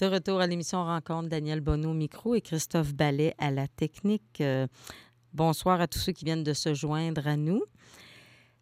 De 0.00 0.06
retour 0.06 0.40
à 0.40 0.46
l'émission 0.46 0.82
Rencontre, 0.82 1.28
Daniel 1.28 1.60
Bonneau 1.60 1.90
au 1.90 1.94
micro 1.94 2.34
et 2.34 2.40
Christophe 2.40 2.94
Ballet 2.94 3.34
à 3.36 3.50
la 3.50 3.68
technique. 3.68 4.40
Euh, 4.40 4.66
bonsoir 5.34 5.78
à 5.78 5.88
tous 5.88 5.98
ceux 5.98 6.12
qui 6.12 6.24
viennent 6.24 6.42
de 6.42 6.54
se 6.54 6.72
joindre 6.72 7.26
à 7.26 7.36
nous. 7.36 7.62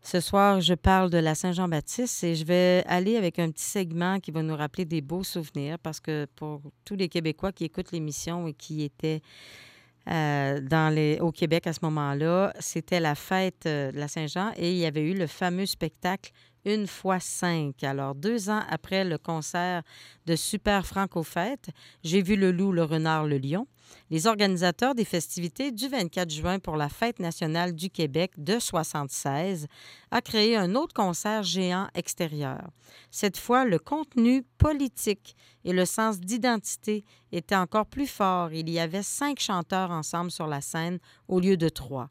Ce 0.03 0.19
soir, 0.19 0.61
je 0.61 0.75
parle 0.75 1.11
de 1.11 1.19
la 1.19 1.37
Saint-Jean-Baptiste 1.37 2.25
et 2.25 2.35
je 2.35 2.45
vais 2.45 2.83
aller 2.89 3.17
avec 3.17 3.39
un 3.39 3.53
petit 3.53 3.63
segment 3.63 4.19
qui 4.19 4.33
va 4.33 4.43
nous 4.43 4.57
rappeler 4.57 4.85
des 4.85 5.01
beaux 5.01 5.23
souvenirs 5.23 5.79
parce 5.79 6.01
que 6.01 6.27
pour 6.35 6.61
tous 6.85 6.97
les 6.97 7.09
Québécois 7.09 7.53
qui 7.53 7.67
écoutent 7.67 7.93
l'émission 7.93 8.49
et 8.49 8.53
qui 8.53 8.83
étaient 8.83 9.23
euh, 10.11 11.19
au 11.21 11.31
Québec 11.31 11.69
à 11.69 11.73
ce 11.73 11.81
moment-là, 11.83 12.53
c'était 12.59 12.99
la 12.99 13.15
fête 13.15 13.65
euh, 13.67 13.93
de 13.93 13.97
la 14.01 14.09
Saint-Jean 14.09 14.51
et 14.57 14.73
il 14.73 14.79
y 14.79 14.87
avait 14.87 15.09
eu 15.09 15.15
le 15.15 15.29
fameux 15.29 15.67
spectacle 15.67 16.33
Une 16.69 16.87
fois 16.87 17.19
cinq. 17.19 17.83
Alors, 17.83 18.15
deux 18.15 18.51
ans 18.51 18.61
après 18.69 19.03
le 19.03 19.17
concert 19.17 19.83
de 20.27 20.37
Super 20.37 20.85
Franco 20.85 21.23
Fête, 21.23 21.71
j'ai 22.05 22.21
vu 22.21 22.37
le 22.37 22.53
loup, 22.53 22.73
le 22.73 22.85
renard, 22.85 23.25
le 23.25 23.39
lion. 23.39 23.67
Les 24.11 24.27
organisateurs 24.27 24.95
des 24.95 25.07
festivités 25.07 25.73
du 25.73 25.89
24 25.89 26.29
juin 26.29 26.59
pour 26.59 26.77
la 26.77 26.91
Fête 26.91 27.21
nationale 27.21 27.75
du 27.75 27.89
Québec 27.89 28.33
de 28.37 28.59
76 28.59 29.67
a 30.11 30.21
créé 30.21 30.59
un 30.59 30.75
autre 30.75 30.93
concert 30.93 31.43
géant 31.43 31.89
extérieur. 31.95 32.69
Cette 33.11 33.39
fois, 33.39 33.65
le 33.65 33.79
contenu 33.79 34.43
politique 34.59 35.37
et 35.65 35.73
le 35.73 35.87
sens 35.87 36.21
d'identité 36.21 37.03
étaient 37.33 37.57
encore 37.57 37.87
plus 37.87 38.07
forts. 38.07 38.53
Il 38.53 38.69
y 38.69 38.79
avait 38.79 39.03
cinq 39.03 39.41
chanteurs 39.41 39.91
ensemble 39.91 40.31
sur 40.31 40.47
la 40.47 40.61
scène 40.61 40.99
au 41.29 41.41
lieu 41.41 41.57
de 41.57 41.71
trois. 41.71 42.11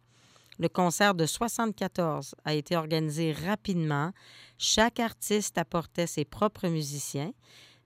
Le 0.60 0.70
concert 0.70 1.14
de 1.14 1.26
74 1.26 2.36
a 2.44 2.54
été 2.54 2.76
organisé 2.76 3.32
rapidement. 3.32 4.12
Chaque 4.58 5.00
artiste 5.00 5.58
apportait 5.58 6.08
ses 6.08 6.26
propres 6.26 6.68
musiciens. 6.68 7.32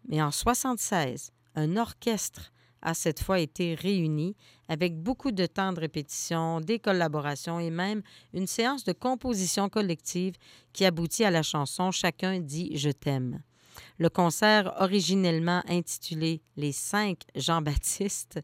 Mais 0.07 0.21
en 0.21 0.31
76, 0.31 1.31
un 1.55 1.77
orchestre 1.77 2.51
a 2.81 2.93
cette 2.93 3.21
fois 3.21 3.39
été 3.39 3.75
réuni 3.75 4.35
avec 4.67 4.97
beaucoup 4.97 5.31
de 5.31 5.45
temps 5.45 5.73
de 5.73 5.79
répétition, 5.79 6.61
des 6.61 6.79
collaborations 6.79 7.59
et 7.59 7.69
même 7.69 8.01
une 8.33 8.47
séance 8.47 8.83
de 8.83 8.93
composition 8.93 9.69
collective 9.69 10.35
qui 10.73 10.85
aboutit 10.85 11.23
à 11.23 11.31
la 11.31 11.43
chanson 11.43 11.91
Chacun 11.91 12.39
dit 12.39 12.75
Je 12.75 12.89
t'aime. 12.89 13.41
Le 13.99 14.09
concert, 14.09 14.73
originellement 14.79 15.61
intitulé 15.67 16.41
Les 16.57 16.71
cinq 16.71 17.19
Jean-Baptiste, 17.35 18.39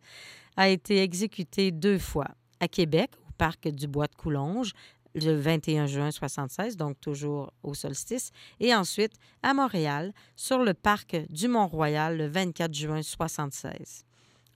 a 0.55 0.69
été 0.69 1.01
exécuté 1.01 1.71
deux 1.71 1.99
fois, 1.99 2.27
à 2.59 2.67
Québec, 2.67 3.11
parc 3.37 3.67
du 3.67 3.87
Bois 3.87 4.07
de 4.07 4.15
Coulonges, 4.15 4.73
le 5.15 5.33
21 5.33 5.87
juin 5.87 6.11
76, 6.11 6.77
donc 6.77 6.99
toujours 6.99 7.51
au 7.63 7.73
solstice, 7.73 8.31
et 8.59 8.73
ensuite 8.75 9.13
à 9.43 9.53
Montréal, 9.53 10.13
sur 10.35 10.59
le 10.59 10.73
parc 10.73 11.17
du 11.29 11.47
Mont-Royal, 11.47 12.17
le 12.17 12.27
24 12.27 12.73
juin 12.73 13.01
76. 13.01 14.05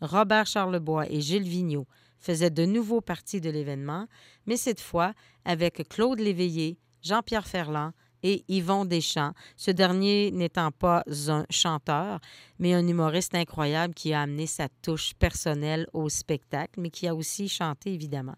Robert 0.02 0.48
Charlebois 0.48 1.10
et 1.10 1.22
Gilles 1.22 1.48
Vigneault 1.48 1.88
faisaient 2.20 2.50
de 2.50 2.66
nouveau 2.66 3.02
partie 3.02 3.42
de 3.42 3.50
l'événement, 3.50 4.08
mais 4.46 4.58
cette 4.58 4.82
fois 4.82 5.14
avec 5.46 5.88
Claude 5.90 6.20
Léveillé, 6.20 6.78
Jean-Pierre 7.02 7.48
Ferland 7.48 7.94
et 8.24 8.44
Yvon 8.48 8.86
Deschamps, 8.86 9.34
ce 9.58 9.72
dernier 9.72 10.32
n'étant 10.32 10.72
pas 10.72 11.04
un 11.28 11.46
chanteur, 11.50 12.20
mais 12.60 12.74
un 12.74 12.88
humoriste 12.88 13.36
incroyable 13.36 13.94
qui 13.94 14.14
a 14.14 14.22
amené 14.22 14.48
sa 14.48 14.68
touche 14.82 15.14
personnelle 15.16 15.88
au 15.94 16.10
spectacle, 16.10 16.80
mais 16.80 16.90
qui 16.90 17.08
a 17.08 17.16
aussi 17.16 17.50
chanté, 17.50 17.94
évidemment. 17.94 18.36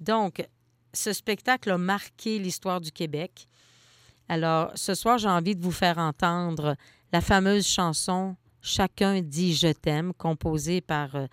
Donc, 0.00 0.46
ce 0.92 1.12
spectacle 1.12 1.70
a 1.70 1.78
marqué 1.78 2.38
l'histoire 2.38 2.80
du 2.80 2.92
Québec. 2.92 3.46
Alors, 4.28 4.70
ce 4.74 4.94
soir, 4.94 5.18
j'ai 5.18 5.28
envie 5.28 5.56
de 5.56 5.62
vous 5.62 5.72
faire 5.72 5.98
entendre 5.98 6.76
la 7.12 7.20
fameuse 7.20 7.66
chanson 7.66 8.36
Chacun 8.62 9.20
dit 9.20 9.54
Je 9.54 9.72
t'aime, 9.72 10.14
composée 10.14 10.80
par 10.80 11.16
euh, 11.16 11.26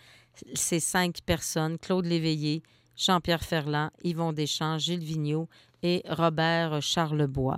ces 0.55 0.79
cinq 0.79 1.19
personnes, 1.21 1.77
Claude 1.77 2.05
Léveillé, 2.05 2.63
Jean-Pierre 2.97 3.43
Ferland, 3.43 3.91
Yvon 4.03 4.34
Deschamps, 4.34 4.79
Gilles 4.79 5.03
Vigneault 5.03 5.47
et 5.83 6.03
Robert 6.07 6.81
Charlebois. 6.81 7.57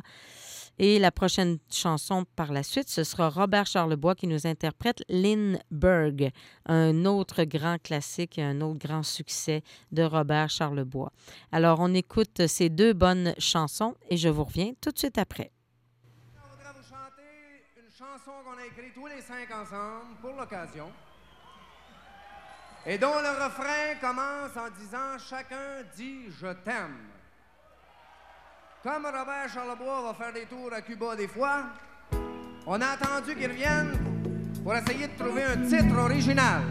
Et 0.84 0.97
la 0.97 1.12
prochaine 1.12 1.60
chanson 1.71 2.25
par 2.36 2.51
la 2.51 2.63
suite, 2.63 2.89
ce 2.89 3.03
sera 3.03 3.29
Robert 3.29 3.67
Charlebois 3.67 4.15
qui 4.15 4.25
nous 4.25 4.47
interprète 4.47 5.03
Lindbergh, 5.10 6.31
un 6.65 7.05
autre 7.05 7.43
grand 7.43 7.77
classique 7.81 8.39
et 8.39 8.43
un 8.43 8.62
autre 8.62 8.79
grand 8.79 9.03
succès 9.03 9.63
de 9.91 10.01
Robert 10.01 10.49
Charlebois. 10.49 11.12
Alors, 11.51 11.81
on 11.81 11.93
écoute 11.93 12.47
ces 12.47 12.69
deux 12.69 12.93
bonnes 12.93 13.36
chansons 13.38 13.95
et 14.10 14.17
je 14.17 14.29
vous 14.29 14.43
reviens 14.43 14.71
tout 14.81 14.91
de 14.91 14.97
suite 14.97 15.19
après. 15.19 15.51
Vous 16.34 16.84
chanter 16.84 17.75
une 17.77 17.91
chanson 17.91 18.31
qu'on 18.43 18.57
a 18.57 18.65
écrite 18.65 18.95
tous 18.95 19.07
les 19.07 19.21
cinq 19.21 19.51
ensemble 19.51 20.15
pour 20.19 20.34
l'occasion. 20.34 20.89
Et 22.88 22.97
dont 22.97 23.19
le 23.21 23.43
refrain 23.43 23.95
commence 24.01 24.57
en 24.57 24.71
disant 24.79 25.19
Chacun 25.29 25.84
dit 25.95 26.31
je 26.31 26.47
t'aime. 26.63 27.20
Comme 28.84 29.06
Robert 29.06 29.48
Charlebois 29.54 30.02
va 30.02 30.13
faire 30.15 30.34
des 30.34 30.46
tours 30.46 30.74
à 30.76 30.82
Cuba 30.82 31.15
des 31.15 31.28
fois, 31.28 31.65
on 32.65 32.82
a 32.82 32.88
attendu 32.88 33.36
qu'il 33.36 33.48
revienne 33.48 33.91
pour 34.63 34.76
essayer 34.76 35.08
de 35.08 35.24
trouver 35.24 35.44
un 35.44 35.58
titre 35.58 35.96
original. 36.00 36.63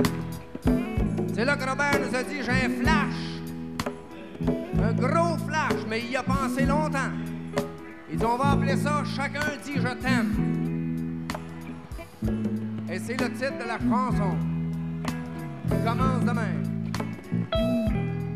C'est 1.32 1.44
là 1.44 1.56
que 1.56 1.70
Robert 1.70 2.00
nous 2.00 2.16
a 2.16 2.24
dit 2.24 2.42
J'ai 2.42 2.50
un 2.50 2.82
flash. 2.82 3.14
Un 4.82 4.92
gros 4.94 5.38
flash, 5.46 5.86
mais 5.88 6.00
il 6.00 6.10
y 6.10 6.16
a 6.16 6.24
pensé 6.24 6.66
longtemps. 6.66 7.12
Il 8.10 8.18
dit 8.18 8.24
On 8.24 8.36
va 8.36 8.50
appeler 8.50 8.76
ça 8.76 9.04
Chacun 9.04 9.56
dit 9.62 9.76
je 9.76 9.94
t'aime. 10.02 11.28
Et 12.90 12.98
c'est 12.98 13.20
le 13.20 13.32
titre 13.34 13.56
de 13.56 13.68
la 13.68 13.78
chanson. 13.78 14.36
qui 15.68 15.76
Commence 15.84 16.24
demain. 16.24 16.56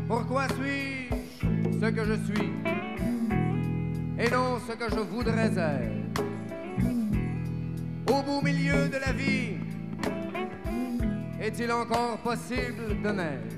Pourquoi 0.07 0.47
suis-je 0.47 1.79
ce 1.81 1.91
que 1.91 2.05
je 2.05 2.13
suis? 2.33 2.74
Et 4.17 4.29
non 4.29 4.59
ce 4.67 4.73
que 4.73 4.89
je 4.89 4.99
voudrais 4.99 5.51
être 5.57 6.25
Au 8.09 8.21
beau 8.23 8.41
milieu 8.41 8.87
de 8.87 8.97
la 8.97 9.11
vie, 9.11 9.57
est-il 11.41 11.71
encore 11.71 12.17
possible 12.19 13.01
de 13.03 13.09
naître? 13.09 13.55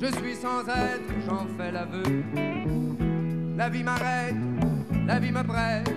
Je 0.00 0.06
suis 0.18 0.34
sans 0.34 0.60
être, 0.68 1.12
j'en 1.26 1.46
fais 1.56 1.70
l'aveu. 1.70 2.02
La 3.56 3.68
vie 3.68 3.84
m'arrête, 3.84 4.34
la 5.06 5.18
vie 5.18 5.30
me 5.30 5.42
prête. 5.44 5.94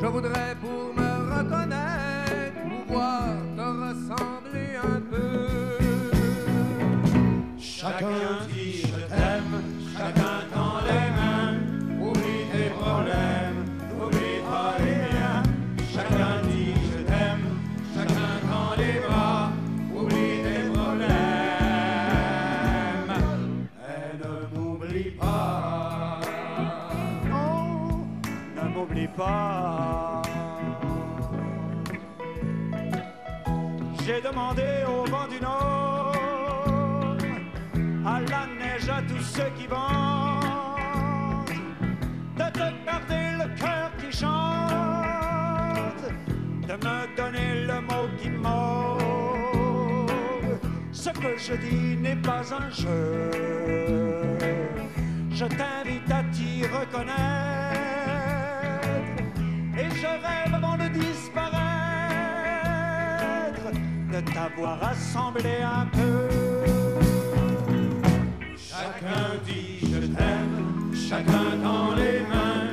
Je 0.00 0.06
voudrais 0.06 0.56
pour 0.60 0.94
me 0.94 1.10
reconnaître 1.36 2.86
pouvoir 2.86 3.36
te 3.56 3.62
ressembler 3.62 4.76
un 4.82 5.00
peu. 5.00 5.27
J'ai 34.04 34.20
demandé 34.22 34.84
au 34.86 35.10
vent 35.10 35.26
du 35.26 35.40
nord, 35.40 37.16
à 38.06 38.20
la 38.20 38.46
neige, 38.46 38.88
à 38.88 39.02
tous 39.02 39.24
ceux 39.24 39.50
qui 39.58 39.66
vendent, 39.66 41.50
de 42.36 42.44
te 42.52 42.86
garder 42.86 43.42
le 43.42 43.48
cœur 43.58 43.90
qui 43.98 44.16
chante, 44.16 46.04
de 46.68 46.74
me 46.74 47.16
donner 47.16 47.66
le 47.66 47.80
mot 47.80 48.08
qui 48.22 48.30
mord. 48.30 48.98
Ce 50.92 51.10
que 51.10 51.36
je 51.36 51.54
dis 51.54 51.96
n'est 51.96 52.22
pas 52.22 52.44
un 52.54 52.70
jeu. 52.70 53.30
Je 55.32 55.44
t'invite 55.44 56.08
à 56.08 56.22
t'y 56.32 56.64
reconnaître 56.66 57.67
rêve 60.08 60.54
avant 60.54 60.76
de 60.76 60.88
disparaître 60.88 61.68
de 64.12 64.20
t'avoir 64.32 64.80
rassemblé 64.80 65.56
un 65.62 65.86
peu. 65.86 66.28
Chacun 68.56 69.38
dit 69.46 69.80
je 69.80 70.06
t'aime, 70.06 70.94
chacun 70.94 71.46
tend 71.62 71.94
les 71.94 72.20
mains, 72.20 72.67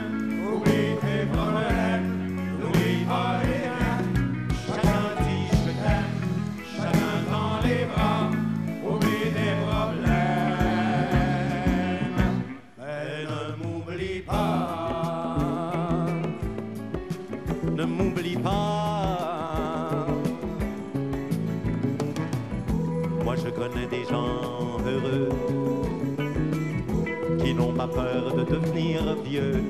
devenir 28.46 29.16
vieux. 29.24 29.64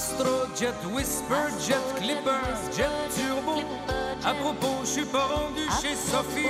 Astro, 0.00 0.48
Jet, 0.58 0.80
Whisper, 0.94 1.50
Jet, 1.60 1.84
Clipper, 1.98 2.40
Jet 2.74 2.88
Turbo. 3.14 3.60
À 4.24 4.32
propos, 4.32 4.78
je 4.82 4.88
suis 4.88 5.04
pas 5.04 5.26
rendu 5.26 5.60
chez 5.82 5.94
Sophie 5.94 6.46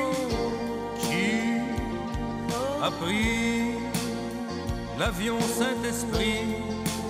qui 1.01 1.59
a 2.81 2.91
pris 2.93 3.75
l'avion 5.01 5.41
Saint-Esprit 5.41 6.63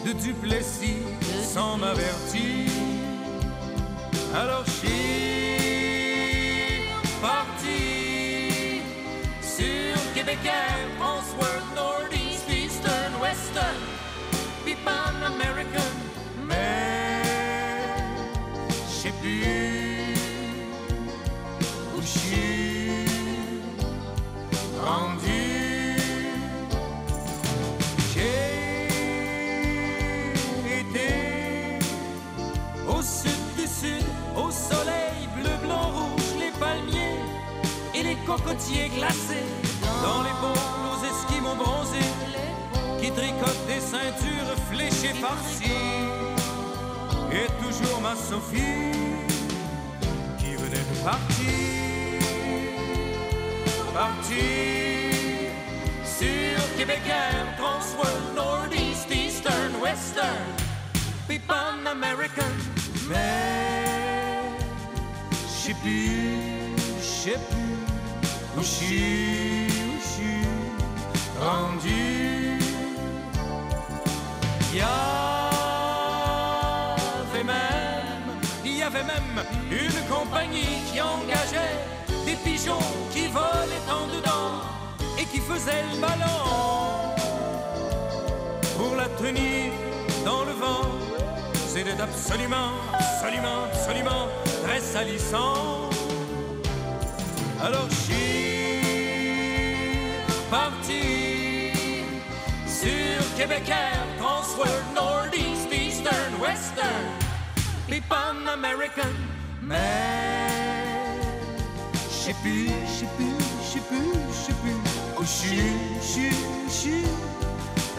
de 0.06 0.12
Duplessis 0.12 1.02
sans 1.42 1.76
m'avertir? 1.76 2.70
Alors 4.34 4.64
je 4.64 4.70
suis 4.70 4.88
parti 7.20 8.80
sur 9.42 10.14
Québec 10.14 10.38
cocotiers 38.42 38.88
glacés. 38.88 39.46
Dans 40.02 40.22
les 40.22 40.34
bons, 40.40 40.66
nos 40.84 40.98
esquimaux 41.04 41.54
bronzés 41.54 42.12
qui 43.00 43.10
tricotent 43.10 43.66
des 43.66 43.80
ceintures 43.80 44.56
fléchées 44.70 45.14
farcies. 45.14 45.70
Et 47.32 47.46
toujours 47.62 48.00
ma 48.00 48.16
Sophie 48.16 48.92
qui 50.38 50.56
venait 50.56 50.84
de 50.90 51.04
partir, 51.04 52.20
partir 53.94 54.40
sur 56.04 56.76
Québec 56.76 57.02
Air, 57.06 57.56
Transworld, 57.56 58.34
Northeast, 58.34 59.08
Eastern, 59.10 59.76
Western, 59.80 60.46
puis 61.28 61.38
Pan 61.38 61.86
American. 61.86 62.52
Mais 63.08 64.42
je 65.32 65.68
sais 65.68 65.76
plus, 65.82 66.74
je 66.98 67.30
sais 67.30 67.38
plus 67.50 67.69
je 68.62 68.66
suis 68.66 69.66
rendu. 71.40 72.58
Il 74.72 74.78
y 74.78 74.82
avait 77.32 77.44
même, 77.44 77.54
y 78.64 78.82
avait 78.82 79.02
même 79.02 79.44
une 79.70 80.14
compagnie 80.14 80.82
qui 80.92 81.00
engageait 81.00 81.78
des 82.26 82.36
pigeons 82.36 82.78
qui 83.12 83.26
volaient 83.28 83.88
en 83.90 84.06
dedans 84.14 84.60
et 85.18 85.24
qui 85.24 85.38
faisaient 85.38 85.84
le 85.92 86.00
ballon 86.00 87.14
pour 88.76 88.94
la 88.96 89.08
tenir 89.08 89.72
dans 90.24 90.44
le 90.44 90.52
vent. 90.52 90.86
C'était 91.66 92.00
absolument, 92.00 92.72
absolument, 92.92 93.64
absolument 93.72 94.28
très 94.64 94.80
salissant. 94.80 95.90
Alors 97.62 97.88
parti 100.50 101.72
sur 102.66 103.36
Québec 103.36 103.68
Air, 103.68 104.04
Transworld, 104.18 104.84
Northeast, 104.94 105.68
Eastern, 105.72 106.34
Western, 106.40 107.06
puis 107.86 108.00
Pan 108.00 108.46
American. 108.52 109.14
Mais 109.62 109.76
je 111.94 112.14
sais 112.14 112.36
plus, 112.42 112.68
je 112.86 112.92
sais 113.00 113.06
plus, 113.16 113.38
je 113.62 113.68
sais 113.76 113.80
plus, 113.90 114.10
je 114.34 115.22
je 115.22 115.26
suis, 115.26 115.58
je 116.00 116.06
suis, 116.06 116.36
je 116.66 116.72
suis 116.72 117.04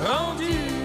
rendu. 0.06 0.81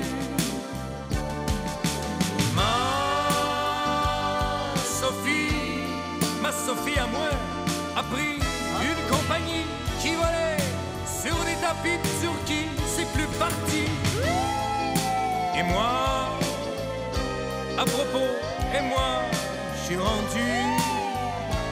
À 17.79 17.85
propos, 17.85 18.31
et 18.75 18.83
moi, 18.83 19.21
je 19.75 19.85
suis 19.87 19.97
rendu 19.97 20.51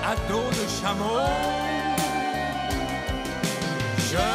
à 0.04 0.14
dos 0.28 0.48
de 0.50 0.66
chameau. 0.80 1.20
Je 4.12 4.28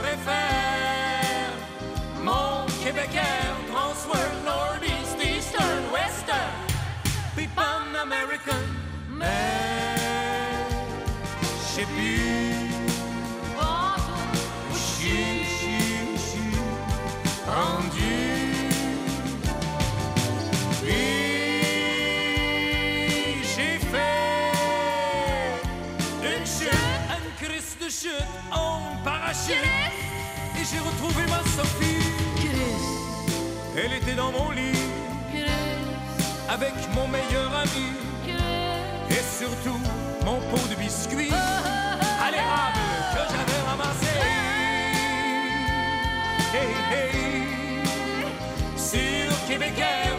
préfère 0.00 1.52
mon 2.22 2.66
Québec 2.84 3.10
Air, 3.14 3.54
Transworld, 3.72 4.44
Northeast, 4.44 5.16
Eastern, 5.22 5.82
Western, 5.92 6.52
Pan 7.54 7.94
American, 8.02 8.75
Et 29.48 30.64
j'ai 30.64 30.78
retrouvé 30.78 31.26
ma 31.28 31.42
Sophie. 31.50 32.02
Elle 33.76 33.92
était 33.92 34.14
dans 34.14 34.32
mon 34.32 34.50
lit. 34.50 34.72
Avec 36.48 36.72
mon 36.94 37.06
meilleur 37.08 37.54
ami. 37.54 37.92
Et 39.10 39.22
surtout 39.38 39.80
mon 40.24 40.40
pot 40.50 40.68
de 40.70 40.74
biscuits. 40.76 41.30
À 41.32 42.30
l'érable 42.30 42.78
que 43.12 43.22
j'avais 43.32 43.60
ramassé. 43.68 44.16
Hey, 46.54 46.72
hey. 46.92 47.12
Sur 48.76 49.46
Québec 49.46 49.74
Air, 49.78 50.16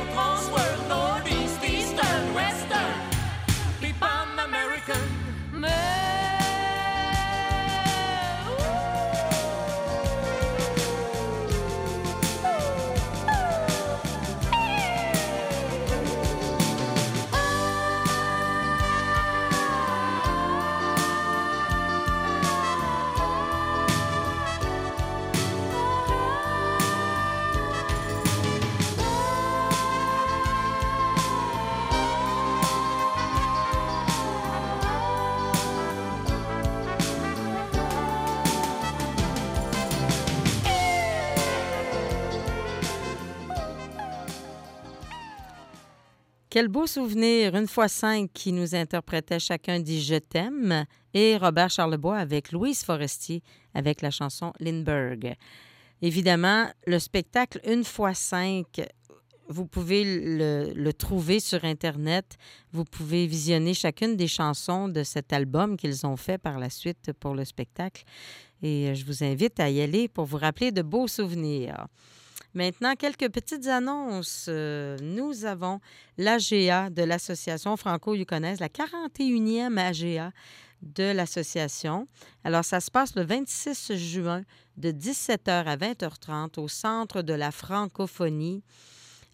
Quel 46.58 46.70
beau 46.70 46.88
souvenir, 46.88 47.56
une 47.56 47.68
fois 47.68 47.88
cinq 47.88 48.32
qui 48.34 48.52
nous 48.52 48.74
interprétait 48.74 49.38
chacun 49.38 49.80
dit 49.80 50.02
Je 50.02 50.16
t'aime 50.16 50.86
et 51.14 51.38
Robert 51.38 51.70
Charlebois 51.70 52.18
avec 52.18 52.52
Louise 52.52 52.84
Forestier 52.84 53.44
avec 53.76 54.02
la 54.02 54.10
chanson 54.10 54.54
Lindbergh. 54.60 55.36
Évidemment, 56.02 56.66
le 56.88 56.98
spectacle 56.98 57.60
Une 57.64 57.84
fois 57.84 58.16
cinq, 58.16 58.82
vous 59.48 59.68
pouvez 59.68 60.04
le, 60.04 60.72
le 60.74 60.94
trouver 60.94 61.40
sur 61.40 61.64
Internet. 61.64 62.38
Vous 62.72 62.86
pouvez 62.86 63.28
visionner 63.28 63.76
chacune 63.76 64.16
des 64.16 64.28
chansons 64.28 64.90
de 64.90 65.04
cet 65.04 65.34
album 65.34 65.78
qu'ils 65.78 66.08
ont 66.08 66.18
fait 66.18 66.40
par 66.40 66.58
la 66.58 66.72
suite 66.72 67.12
pour 67.20 67.36
le 67.36 67.46
spectacle. 67.46 68.04
Et 68.64 68.96
je 68.96 69.06
vous 69.06 69.24
invite 69.24 69.60
à 69.60 69.70
y 69.70 69.80
aller 69.80 70.08
pour 70.08 70.26
vous 70.26 70.38
rappeler 70.38 70.72
de 70.72 70.82
beaux 70.82 71.08
souvenirs. 71.08 71.86
Maintenant, 72.58 72.96
quelques 72.96 73.30
petites 73.30 73.68
annonces. 73.68 74.48
Euh, 74.50 74.98
Nous 75.04 75.46
avons 75.46 75.80
l'AGA 76.18 76.90
de 76.90 77.04
l'Association 77.04 77.78
franco-yukonaise, 77.78 78.60
la 78.60 78.68
41e 78.68 79.78
AGA 79.78 80.32
de 80.82 81.04
l'association. 81.04 82.08
Alors, 82.44 82.66
ça 82.66 82.80
se 82.80 82.90
passe 82.90 83.16
le 83.16 83.22
26 83.22 83.94
juin 83.94 84.42
de 84.76 84.90
17h 84.90 85.66
à 85.66 85.78
20h30 85.78 86.60
au 86.60 86.68
Centre 86.68 87.22
de 87.22 87.34
la 87.34 87.52
francophonie 87.52 88.64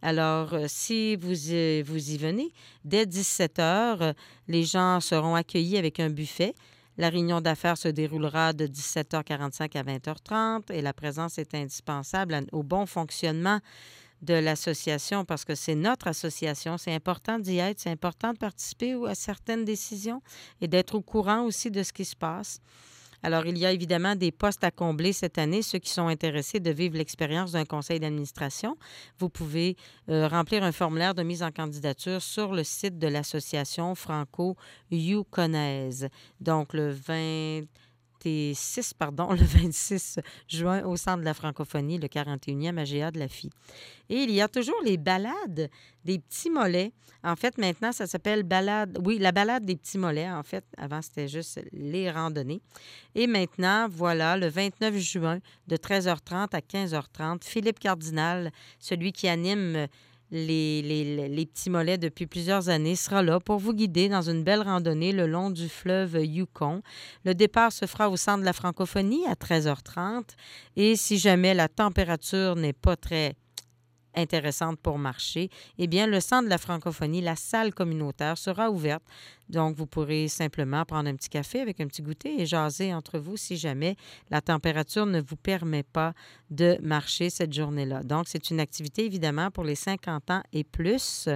Alors, 0.02 0.54
euh, 0.54 0.66
si 0.68 1.16
vous, 1.16 1.30
vous 1.30 2.12
y 2.12 2.18
venez, 2.18 2.52
dès 2.84 3.06
17 3.06 3.60
heures, 3.60 4.02
euh, 4.02 4.14
les 4.50 4.66
gens 4.66 5.00
seront 5.00 5.36
accueillis 5.36 5.78
avec 5.78 6.02
un 6.02 6.10
buffet. 6.10 6.56
La 6.98 7.10
réunion 7.10 7.42
d'affaires 7.42 7.78
se 7.78 7.88
déroulera 7.88 8.54
de 8.54 8.68
17h45 8.68 9.78
à 9.78 9.84
20h30 9.84 10.72
et 10.72 10.82
la 10.82 10.94
présence 10.94 11.40
est 11.40 11.56
indispensable 11.56 12.46
au 12.52 12.62
bon 12.62 12.86
fonctionnement 12.86 13.60
de 14.22 14.36
l'association 14.36 15.26
parce 15.26 15.44
que 15.44 15.56
c'est 15.56 15.76
notre 15.76 16.08
association. 16.08 16.78
C'est 16.78 16.94
important 16.94 17.40
d'y 17.40 17.58
être, 17.58 17.80
c'est 17.80 17.90
important 17.90 18.34
de 18.34 18.38
participer 18.38 18.96
à 19.08 19.16
certaines 19.16 19.66
décisions 19.66 20.22
et 20.62 20.68
d'être 20.68 20.96
au 20.96 21.02
courant 21.02 21.42
aussi 21.42 21.72
de 21.72 21.82
ce 21.82 21.92
qui 21.92 22.06
se 22.06 22.16
passe. 22.16 22.62
Alors, 23.26 23.46
il 23.46 23.58
y 23.58 23.66
a 23.66 23.72
évidemment 23.72 24.18
des 24.18 24.34
postes 24.34 24.66
à 24.66 24.72
combler 24.72 25.14
cette 25.14 25.38
année. 25.38 25.62
Ceux 25.62 25.80
qui 25.80 25.90
sont 25.90 26.08
intéressés 26.08 26.60
de 26.60 26.72
vivre 26.72 26.98
l'expérience 26.98 27.54
d'un 27.54 27.64
conseil 27.64 28.02
d'administration, 28.02 28.76
vous 29.18 29.30
pouvez 29.30 29.78
euh, 30.10 30.28
remplir 30.28 30.62
un 30.64 30.74
formulaire 30.74 31.16
de 31.16 31.24
mise 31.24 31.42
en 31.42 31.52
candidature 31.52 32.22
sur 32.22 32.54
le 32.54 32.66
site 32.66 33.00
de 33.00 33.08
l'association 33.08 33.96
franco-yukonaise. 33.96 36.10
Donc, 36.42 36.74
le 36.74 36.90
26, 38.24 38.94
pardon, 38.94 39.32
le 39.32 39.44
26 39.44 40.20
juin 40.48 40.84
au 40.84 40.96
Centre 40.96 41.20
de 41.20 41.26
la 41.26 41.34
francophonie, 41.34 41.98
le 41.98 42.08
41e 42.08 42.78
AGA 42.78 43.12
de 43.12 43.20
la 43.20 43.28
FI. 43.28 43.50
Et 44.10 44.24
il 44.24 44.32
y 44.32 44.42
a 44.42 44.48
toujours 44.48 44.82
les 44.84 44.98
balades 44.98 45.70
des 46.04 46.20
petits 46.20 46.50
mollets. 46.50 46.92
En 47.24 47.36
fait, 47.36 47.58
maintenant, 47.58 47.92
ça 47.92 48.06
s'appelle 48.06 48.44
balade. 48.44 49.00
Oui, 49.06 49.18
la 49.18 49.32
balade 49.32 49.66
des 49.66 49.76
petits 49.76 49.98
mollets, 49.98 50.30
en 50.30 50.44
fait. 50.44 50.66
Avant, 50.78 51.02
c'était 51.02 51.28
juste 51.28 51.62
les 51.72 52.12
randonnées. 52.12 52.62
Et 53.16 53.28
maintenant, 53.28 53.88
voilà, 53.90 54.36
le 54.36 54.48
29 54.48 54.98
juin, 54.98 55.40
de 55.68 55.78
13h30 55.78 56.50
à 56.54 56.60
15h30, 56.60 57.44
Philippe 57.44 57.80
Cardinal, 57.80 58.52
celui 58.80 59.14
qui 59.14 59.28
anime 59.30 59.88
les, 60.34 61.46
petits 61.46 61.70
mollets 61.70 61.98
depuis 61.98 62.26
plusieurs 62.26 62.70
années, 62.70 62.96
sera 62.96 63.22
là 63.22 63.40
pour 63.40 63.60
vous 63.60 63.74
guider 63.74 64.10
dans 64.10 64.24
une 64.24 64.44
belle 64.44 64.62
randonnée 64.62 65.12
le 65.12 65.28
long 65.28 65.52
du 65.52 65.70
fleuve 65.70 66.18
Yukon. 66.24 66.82
Le 67.24 67.36
départ 67.36 67.72
se 67.72 67.86
fera 67.86 68.10
au 68.10 68.18
centre 68.18 68.40
de 68.40 68.46
la 68.46 68.54
francophonie 68.54 69.26
à 69.28 69.34
13h30. 69.34 70.24
Et 70.76 70.96
si 70.96 71.18
jamais 71.18 71.54
la 71.54 71.68
température 71.68 72.56
n'est 72.56 72.74
pas 72.74 72.96
très 72.96 73.36
intéressante 74.16 74.80
pour 74.80 74.98
marcher, 74.98 75.50
eh 75.78 75.88
bien, 75.88 76.08
le 76.08 76.20
centre 76.20 76.46
de 76.46 76.50
la 76.50 76.58
francophonie, 76.58 77.22
la 77.22 77.36
salle 77.36 77.74
communautaire 77.74 78.38
sera 78.38 78.70
ouverte. 78.70 79.04
Donc, 79.50 79.76
vous 79.76 79.86
pourrez 79.86 80.28
simplement 80.28 80.86
prendre 80.86 81.10
un 81.10 81.16
petit 81.16 81.30
café 81.30 81.62
avec 81.62 81.80
un 81.82 81.88
petit 81.88 82.02
goûter 82.02 82.42
et 82.42 82.46
jaser 82.46 82.94
entre 82.94 83.20
vous 83.20 83.38
si 83.38 83.58
jamais 83.58 83.96
la 84.30 84.42
température 84.42 85.06
ne 85.06 85.22
vous 85.22 85.36
permet 85.36 85.84
pas 85.84 86.14
de 86.50 86.78
marcher 86.82 87.30
cette 87.30 87.54
journée-là. 87.54 88.04
Donc, 88.04 88.26
c'est 88.28 88.50
une 88.50 88.60
activité 88.60 89.06
évidemment 89.06 89.52
pour 89.52 89.64
les 89.64 89.76
50 89.76 90.32
ans 90.32 90.44
et 90.54 90.64
plus. 90.64 91.30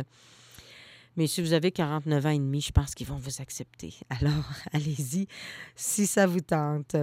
Mais 1.17 1.25
si 1.25 1.41
vous 1.41 1.53
avez 1.53 1.71
49 1.71 2.25
ans 2.25 2.29
et 2.29 2.37
demi, 2.37 2.61
je 2.61 2.71
pense 2.71 2.93
qu'ils 2.93 3.07
vont 3.07 3.17
vous 3.17 3.41
accepter. 3.41 3.95
Alors, 4.09 4.45
allez-y 4.71 5.27
si 5.75 6.05
ça 6.05 6.27
vous 6.27 6.41
tente. 6.41 6.95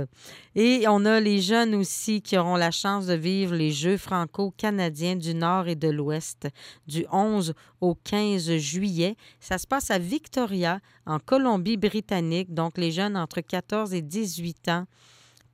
Et 0.55 0.85
on 0.89 1.05
a 1.05 1.19
les 1.19 1.41
jeunes 1.41 1.75
aussi 1.75 2.23
qui 2.23 2.39
auront 2.39 2.55
la 2.55 2.71
chance 2.71 3.07
de 3.07 3.15
vivre 3.15 3.55
les 3.55 3.73
Jeux 3.73 3.97
franco-canadiens 3.97 5.17
du 5.17 5.35
Nord 5.35 5.67
et 5.67 5.75
de 5.75 5.89
l'Ouest 5.89 6.47
du 6.87 7.05
11 7.11 7.55
au 7.81 7.97
15 7.97 8.57
juillet. 8.57 9.17
Ça 9.41 9.59
se 9.59 9.67
passe 9.67 9.91
à 9.91 9.99
Victoria, 9.99 10.79
en 11.07 11.19
Colombie-Britannique. 11.19 12.55
Donc, 12.55 12.79
les 12.79 12.93
jeunes 12.93 13.17
entre 13.17 13.41
14 13.41 13.93
et 13.95 14.03
18 14.03 14.69
ans 14.69 14.87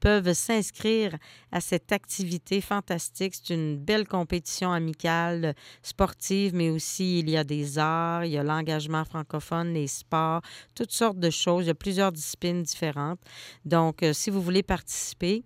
peuvent 0.01 0.33
s'inscrire 0.33 1.17
à 1.53 1.61
cette 1.61 1.93
activité 1.93 2.61
fantastique. 2.61 3.35
C'est 3.35 3.55
une 3.55 3.77
belle 3.77 4.09
compétition 4.09 4.73
amicale, 4.73 5.55
sportive, 5.83 6.55
mais 6.55 6.71
aussi 6.71 7.21
il 7.21 7.31
y 7.31 7.37
a 7.37 7.45
des 7.45 7.79
arts, 7.79 8.25
il 8.25 8.33
y 8.33 8.39
a 8.39 8.43
l'engagement 8.43 9.05
francophone, 9.05 9.75
les 9.75 9.87
sports, 9.87 10.41
toutes 10.75 10.93
sortes 10.93 11.21
de 11.21 11.31
choses. 11.31 11.65
Il 11.65 11.69
y 11.69 11.71
a 11.71 11.75
plusieurs 11.75 12.13
disciplines 12.13 12.63
différentes. 12.63 13.21
Donc, 13.65 14.03
euh, 14.03 14.13
si 14.13 14.31
vous 14.31 14.41
voulez 14.43 14.63
participer, 14.63 15.45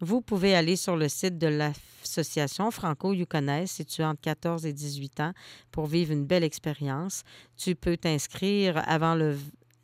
vous 0.00 0.20
pouvez 0.20 0.56
aller 0.56 0.74
sur 0.74 0.96
le 0.96 1.08
site 1.08 1.38
de 1.38 1.46
l'association 1.46 2.72
franco-yukonaise 2.72 3.70
située 3.70 4.04
entre 4.04 4.20
14 4.20 4.66
et 4.66 4.72
18 4.72 5.20
ans 5.20 5.32
pour 5.70 5.86
vivre 5.86 6.12
une 6.12 6.26
belle 6.26 6.42
expérience. 6.42 7.22
Tu 7.56 7.76
peux 7.76 7.96
t'inscrire 7.96 8.82
avant 8.88 9.14
le 9.14 9.38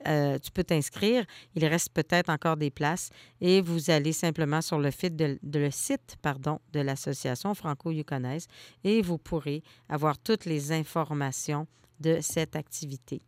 euh, 0.07 0.39
tu 0.39 0.51
peux 0.51 0.65
t'inscrire. 0.65 1.25
Il 1.55 1.65
reste 1.65 1.91
peut-être 1.93 2.31
encore 2.31 2.57
des 2.57 2.71
places 2.71 3.11
et 3.41 3.61
vous 3.61 3.91
allez 3.91 4.13
simplement 4.13 4.61
sur 4.61 4.79
le, 4.79 4.91
site 4.91 5.17
de 5.17 6.81
l'association 6.81 7.55
franco-yukonaise 7.55 8.47
et 8.85 9.03
vous 9.03 9.19
pourrez 9.19 9.63
avoir 9.89 10.19
toutes 10.19 10.45
les 10.45 10.73
informations 10.73 11.67
de 12.01 12.19
cette 12.21 12.55
activité. 12.55 13.23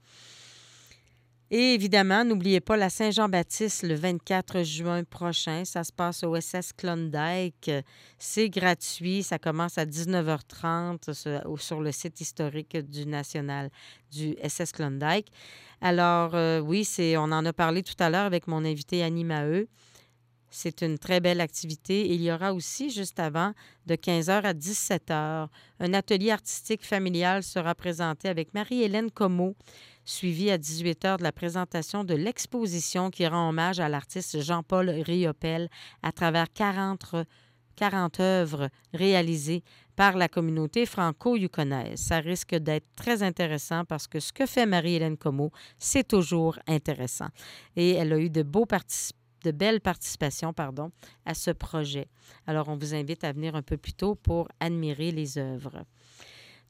Et 1.53 1.75
évidemment, 1.75 2.25
n'oubliez 2.25 2.61
pas 2.61 2.77
la 2.77 2.89
Saint-Jean-Baptiste 2.91 3.83
le 3.83 3.97
24 3.97 4.63
juin 4.63 5.03
prochain. 5.03 5.65
Ça 5.65 5.83
se 5.83 5.93
passe 5.93 6.23
au 6.23 6.41
SS 6.41 6.73
Klondike. 6.73 7.73
C'est 8.19 8.49
gratuit. 8.49 9.25
Ça 9.25 9.41
commence 9.41 9.77
à 9.77 9.85
19h30 9.85 11.13
sur, 11.59 11.81
le 11.81 11.91
site 11.91 12.21
historique 12.21 12.77
du 12.77 13.05
National 13.05 13.69
du 14.13 14.37
SS 14.47 14.71
Klondike. 14.71 15.33
Alors, 15.81 16.37
euh, 16.37 16.61
oui, 16.61 16.85
c'est, 16.85 17.17
on 17.17 17.25
en 17.25 17.45
a 17.45 17.53
parlé 17.53 17.83
tout 17.83 17.97
à 17.99 18.11
l'heure 18.11 18.27
avec 18.27 18.47
mon 18.47 18.65
invité 18.65 19.03
Annie 19.03 19.25
Maheu. 19.25 19.67
C'est 20.51 20.83
une 20.83 20.99
très 20.99 21.21
belle 21.21 21.41
activité. 21.41 22.13
Il 22.13 22.21
y 22.21 22.33
aura 22.33 22.53
aussi, 22.53 22.91
juste 22.91 23.21
avant, 23.21 23.53
de 23.87 23.95
15h 23.95 24.43
à 24.43 24.53
17h, 24.53 25.49
un 25.79 25.95
atelier 25.95 26.33
artistique 26.33 26.85
familial 26.85 27.45
sera 27.45 27.75
présenté 27.77 28.29
avec 28.29 28.53
Marie-Hélène 28.53 29.13
Comeau, 29.13 29.55
suivi 30.05 30.51
à 30.51 30.59
18h 30.59 31.19
de 31.19 31.23
la 31.23 31.31
présentation 31.31 32.03
de 32.03 32.15
l'exposition 32.15 33.11
qui 33.11 33.27
rend 33.29 33.49
hommage 33.49 33.79
à 33.79 33.89
l'artiste 33.89 34.41
Jean-Paul 34.41 34.91
Riopel 34.91 35.69
à 36.03 36.11
travers 36.11 36.53
40, 36.53 37.15
40 37.77 38.19
œuvres 38.19 38.71
réalisées 38.93 39.63
par 39.95 40.17
la 40.17 40.29
communauté 40.29 40.85
franco-yukonaise. 40.85 42.01
Ça 42.01 42.19
risque 42.19 42.57
d'être 42.57 42.87
très 42.97 43.23
intéressant 43.23 43.85
parce 43.85 44.09
que 44.09 44.19
ce 44.19 44.33
que 44.33 44.47
fait 44.47 44.67
Marie-Hélène 44.67 45.17
Comeau, 45.17 45.53
c'est 45.79 46.09
toujours 46.09 46.59
intéressant. 46.67 47.29
Et 47.77 47.91
elle 47.93 48.13
a 48.13 48.19
eu 48.19 48.31
de 48.31 48.43
beaux 48.43 48.67
participants 48.67 49.20
de 49.43 49.51
belles 49.51 49.81
participations 49.81 50.53
pardon, 50.53 50.91
à 51.27 51.35
ce 51.35 51.51
projet. 51.51 52.09
Alors, 52.47 52.69
on 52.69 52.77
vous 52.77 52.95
invite 52.95 53.25
à 53.25 53.33
venir 53.33 53.55
un 53.55 53.63
peu 53.63 53.77
plus 53.77 53.93
tôt 53.93 54.15
pour 54.15 54.49
admirer 54.61 55.11
les 55.13 55.39
œuvres. 55.39 55.85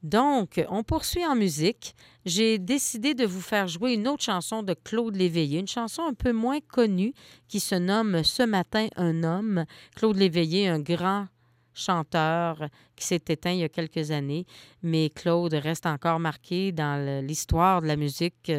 Donc, 0.03 0.63
on 0.69 0.83
poursuit 0.83 1.25
en 1.25 1.35
musique. 1.35 1.95
J'ai 2.25 2.57
décidé 2.57 3.13
de 3.13 3.25
vous 3.25 3.41
faire 3.41 3.67
jouer 3.67 3.93
une 3.93 4.07
autre 4.07 4.23
chanson 4.23 4.63
de 4.63 4.73
Claude 4.73 5.15
Léveillé, 5.15 5.59
une 5.59 5.67
chanson 5.67 6.01
un 6.03 6.15
peu 6.15 6.31
moins 6.31 6.59
connue 6.59 7.13
qui 7.47 7.59
se 7.59 7.75
nomme 7.75 8.23
Ce 8.23 8.41
matin, 8.43 8.87
un 8.95 9.23
homme. 9.23 9.65
Claude 9.95 10.17
Léveillé, 10.17 10.67
un 10.67 10.79
grand 10.79 11.27
chanteur 11.73 12.65
qui 12.95 13.05
s'est 13.05 13.23
éteint 13.29 13.51
il 13.51 13.59
y 13.59 13.63
a 13.63 13.69
quelques 13.69 14.11
années, 14.11 14.45
mais 14.83 15.09
Claude 15.09 15.53
reste 15.53 15.85
encore 15.85 16.19
marqué 16.19 16.71
dans 16.71 17.25
l'histoire 17.25 17.81
de 17.81 17.87
la 17.87 17.95
musique 17.95 18.51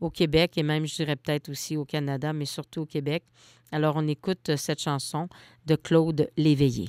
au 0.00 0.10
Québec 0.10 0.56
et 0.56 0.62
même, 0.62 0.86
je 0.86 0.94
dirais 0.96 1.16
peut-être 1.16 1.48
aussi 1.50 1.76
au 1.76 1.84
Canada, 1.84 2.32
mais 2.32 2.44
surtout 2.44 2.82
au 2.82 2.86
Québec. 2.86 3.24
Alors, 3.70 3.96
on 3.96 4.06
écoute 4.08 4.56
cette 4.56 4.80
chanson 4.80 5.28
de 5.66 5.76
Claude 5.76 6.30
Léveillé. 6.36 6.88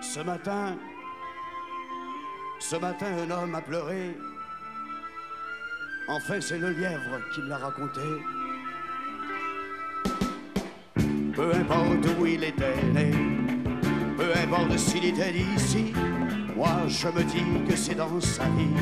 Ce 0.00 0.20
matin, 0.20 0.78
ce 2.60 2.76
matin, 2.76 3.06
un 3.06 3.30
homme 3.30 3.54
a 3.54 3.60
pleuré. 3.60 4.16
Enfin, 6.08 6.40
c'est 6.40 6.58
le 6.58 6.70
lièvre 6.70 7.20
qui 7.34 7.42
me 7.42 7.48
l'a 7.48 7.58
raconté. 7.58 8.00
Peu 11.38 11.54
importe 11.54 12.04
où 12.18 12.26
il 12.26 12.42
était 12.42 12.82
né, 12.92 13.12
peu 14.16 14.32
importe 14.42 14.76
s'il 14.76 15.04
était 15.04 15.30
d'ici, 15.30 15.92
moi 16.56 16.80
je 16.88 17.06
me 17.06 17.22
dis 17.22 17.64
que 17.68 17.76
c'est 17.76 17.94
dans 17.94 18.20
sa 18.20 18.42
vie 18.42 18.74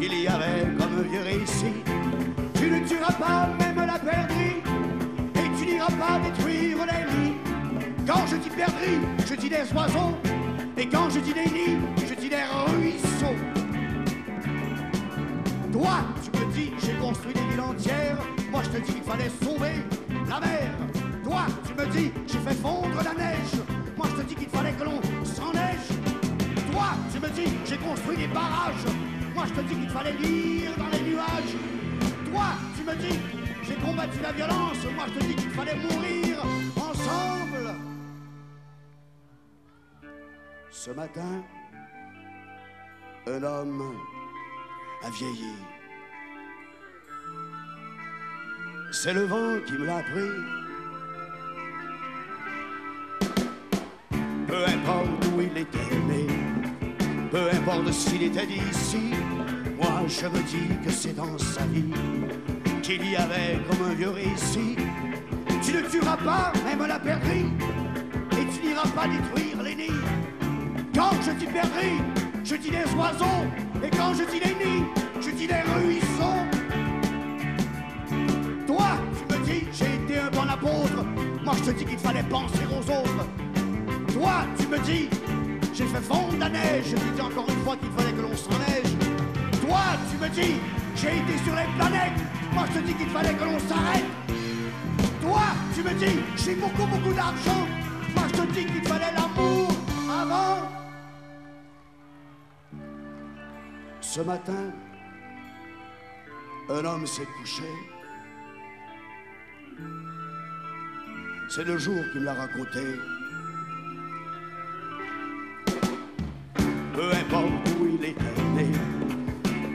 qu'il 0.00 0.22
y 0.22 0.28
avait 0.28 0.62
comme 0.78 1.02
vieux 1.10 1.22
récit. 1.22 1.74
Tu 2.54 2.70
ne 2.70 2.86
tueras 2.86 3.14
pas 3.14 3.48
même 3.58 3.84
la 3.84 3.98
perdrix, 3.98 4.62
et 5.34 5.58
tu 5.58 5.66
n'iras 5.66 5.90
pas 5.90 6.20
détruire 6.20 6.86
les 6.86 7.02
lits. 7.12 7.34
Quand 8.06 8.24
je 8.28 8.36
dis 8.36 8.50
perdrix, 8.50 9.00
je 9.28 9.34
dis 9.34 9.48
des 9.48 9.72
oiseaux, 9.74 10.14
et 10.78 10.86
quand 10.86 11.10
je 11.10 11.18
dis 11.18 11.34
des 11.34 11.50
nids, 11.50 11.80
je 12.08 12.14
dis 12.14 12.28
des 12.28 12.44
ruisseaux. 12.68 13.34
Toi, 15.72 15.96
tu 16.22 16.38
me 16.38 16.52
dis, 16.52 16.70
j'ai 16.78 16.94
construit 17.04 17.34
des 17.34 17.40
villes 17.40 17.60
entières, 17.60 18.18
moi 18.52 18.62
je 18.62 18.78
te 18.78 18.86
dis 18.86 18.92
qu'il 18.92 19.02
fallait 19.02 19.32
sauver 19.42 19.82
la 20.28 20.38
mer. 20.38 20.70
Toi, 21.26 21.44
tu 21.66 21.74
me 21.74 21.86
dis, 21.86 22.12
j'ai 22.28 22.38
fait 22.38 22.54
fondre 22.54 23.02
la 23.02 23.12
neige, 23.12 23.56
moi 23.96 24.06
je 24.10 24.22
te 24.22 24.28
dis 24.28 24.36
qu'il 24.36 24.48
fallait 24.48 24.70
que 24.74 24.84
l'on 24.84 25.02
s'en 25.24 25.52
neige. 25.52 25.88
Toi, 26.70 26.90
tu 27.12 27.18
me 27.18 27.28
dis, 27.30 27.52
j'ai 27.64 27.76
construit 27.78 28.16
des 28.16 28.28
barrages, 28.28 28.86
moi 29.34 29.44
je 29.48 29.54
te 29.54 29.60
dis 29.62 29.74
qu'il 29.74 29.90
fallait 29.90 30.12
lire 30.12 30.70
dans 30.78 30.86
les 30.86 31.00
nuages. 31.00 31.56
Toi, 32.30 32.44
tu 32.76 32.84
me 32.84 32.94
dis, 32.94 33.18
j'ai 33.64 33.74
combattu 33.74 34.20
la 34.22 34.30
violence, 34.30 34.78
moi 34.94 35.06
je 35.08 35.18
te 35.18 35.24
dis 35.24 35.34
qu'il 35.34 35.50
fallait 35.50 35.74
mourir 35.74 36.44
ensemble. 36.76 37.74
Ce 40.70 40.90
matin, 40.92 41.42
un 43.26 43.42
homme 43.42 43.96
a 45.04 45.10
vieilli. 45.10 45.56
C'est 48.92 49.12
le 49.12 49.24
vent 49.24 49.58
qui 49.66 49.72
me 49.72 49.86
l'a 49.86 50.04
pris. 50.04 50.55
Peu 54.46 54.64
importe 54.64 55.26
où 55.34 55.40
il 55.40 55.58
était 55.58 55.96
né, 56.08 56.26
peu 57.30 57.50
importe 57.52 57.92
s'il 57.92 58.22
était 58.22 58.46
d'ici, 58.46 59.12
moi 59.76 60.02
je 60.06 60.26
me 60.26 60.42
dis 60.44 60.84
que 60.84 60.90
c'est 60.90 61.16
dans 61.16 61.36
sa 61.36 61.62
vie 61.66 61.92
qu'il 62.80 63.10
y 63.10 63.16
avait 63.16 63.58
comme 63.68 63.88
un 63.90 63.94
vieux 63.94 64.10
récit. 64.10 64.76
Tu 65.62 65.72
ne 65.72 65.80
tueras 65.80 66.16
pas 66.18 66.52
même 66.64 66.86
la 66.86 66.98
perdrix, 66.98 67.46
et 68.32 68.46
tu 68.54 68.68
n'iras 68.68 68.88
pas 68.94 69.08
détruire 69.08 69.62
les 69.64 69.74
nids. 69.74 70.04
Quand 70.94 71.10
je 71.22 71.32
dis 71.32 71.46
perdrix, 71.46 72.00
je 72.44 72.54
dis 72.54 72.70
des 72.70 72.94
oiseaux, 72.96 73.44
et 73.82 73.90
quand 73.90 74.14
je 74.14 74.22
dis 74.30 74.40
les 74.44 74.54
nids, 74.54 74.84
je 75.20 75.30
dis 75.30 75.48
des 75.48 75.62
ruisseaux. 75.74 76.44
Toi, 78.66 78.86
tu 79.18 79.34
me 79.34 79.44
dis, 79.44 79.66
j'ai 79.72 79.94
été 80.04 80.20
un 80.20 80.30
bon 80.30 80.48
apôtre, 80.48 81.04
moi 81.44 81.54
je 81.58 81.70
te 81.70 81.76
dis 81.76 81.84
qu'il 81.84 81.98
fallait 81.98 82.22
penser 82.22 82.64
aux 82.70 82.90
autres. 82.90 83.26
Toi, 84.16 84.46
tu 84.58 84.66
me 84.66 84.78
dis, 84.78 85.10
j'ai 85.74 85.84
fait 85.84 86.00
fondre 86.00 86.38
la 86.38 86.48
neige, 86.48 86.86
je 86.86 86.96
dis 86.96 87.20
encore 87.20 87.46
une 87.50 87.62
fois 87.64 87.76
qu'il 87.76 87.90
fallait 87.90 88.12
que 88.12 88.22
l'on 88.22 88.34
s'enneige. 88.34 88.92
Toi, 89.60 89.82
tu 90.10 90.16
me 90.16 90.28
dis, 90.30 90.54
j'ai 90.94 91.18
été 91.18 91.36
sur 91.44 91.54
les 91.54 91.68
planètes, 91.76 92.22
moi 92.54 92.64
je 92.66 92.78
te 92.78 92.84
dis 92.86 92.94
qu'il 92.94 93.10
fallait 93.10 93.34
que 93.34 93.44
l'on 93.44 93.58
s'arrête. 93.58 94.06
Toi, 95.20 95.42
tu 95.74 95.82
me 95.82 95.92
dis, 95.92 96.18
j'ai 96.34 96.54
beaucoup, 96.54 96.86
beaucoup 96.86 97.12
d'argent, 97.12 97.66
moi 98.14 98.24
je 98.28 98.40
te 98.40 98.46
dis 98.52 98.64
qu'il 98.64 98.82
fallait 98.84 99.12
l'amour 99.12 99.68
avant. 100.08 100.66
Ce 104.00 104.20
matin, 104.22 104.72
un 106.70 106.84
homme 106.86 107.06
s'est 107.06 107.28
couché. 107.38 107.70
C'est 111.50 111.64
le 111.64 111.76
jour 111.76 112.02
qui 112.12 112.18
me 112.18 112.24
l'a 112.24 112.32
raconté. 112.32 112.80
Peu 116.96 117.10
importe 117.12 117.68
où 117.78 117.86
il 117.86 118.02
était 118.02 118.24
né, 118.54 118.66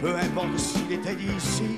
peu 0.02 0.16
importe 0.16 0.58
s'il 0.58 0.92
était 0.92 1.14
d'ici, 1.14 1.78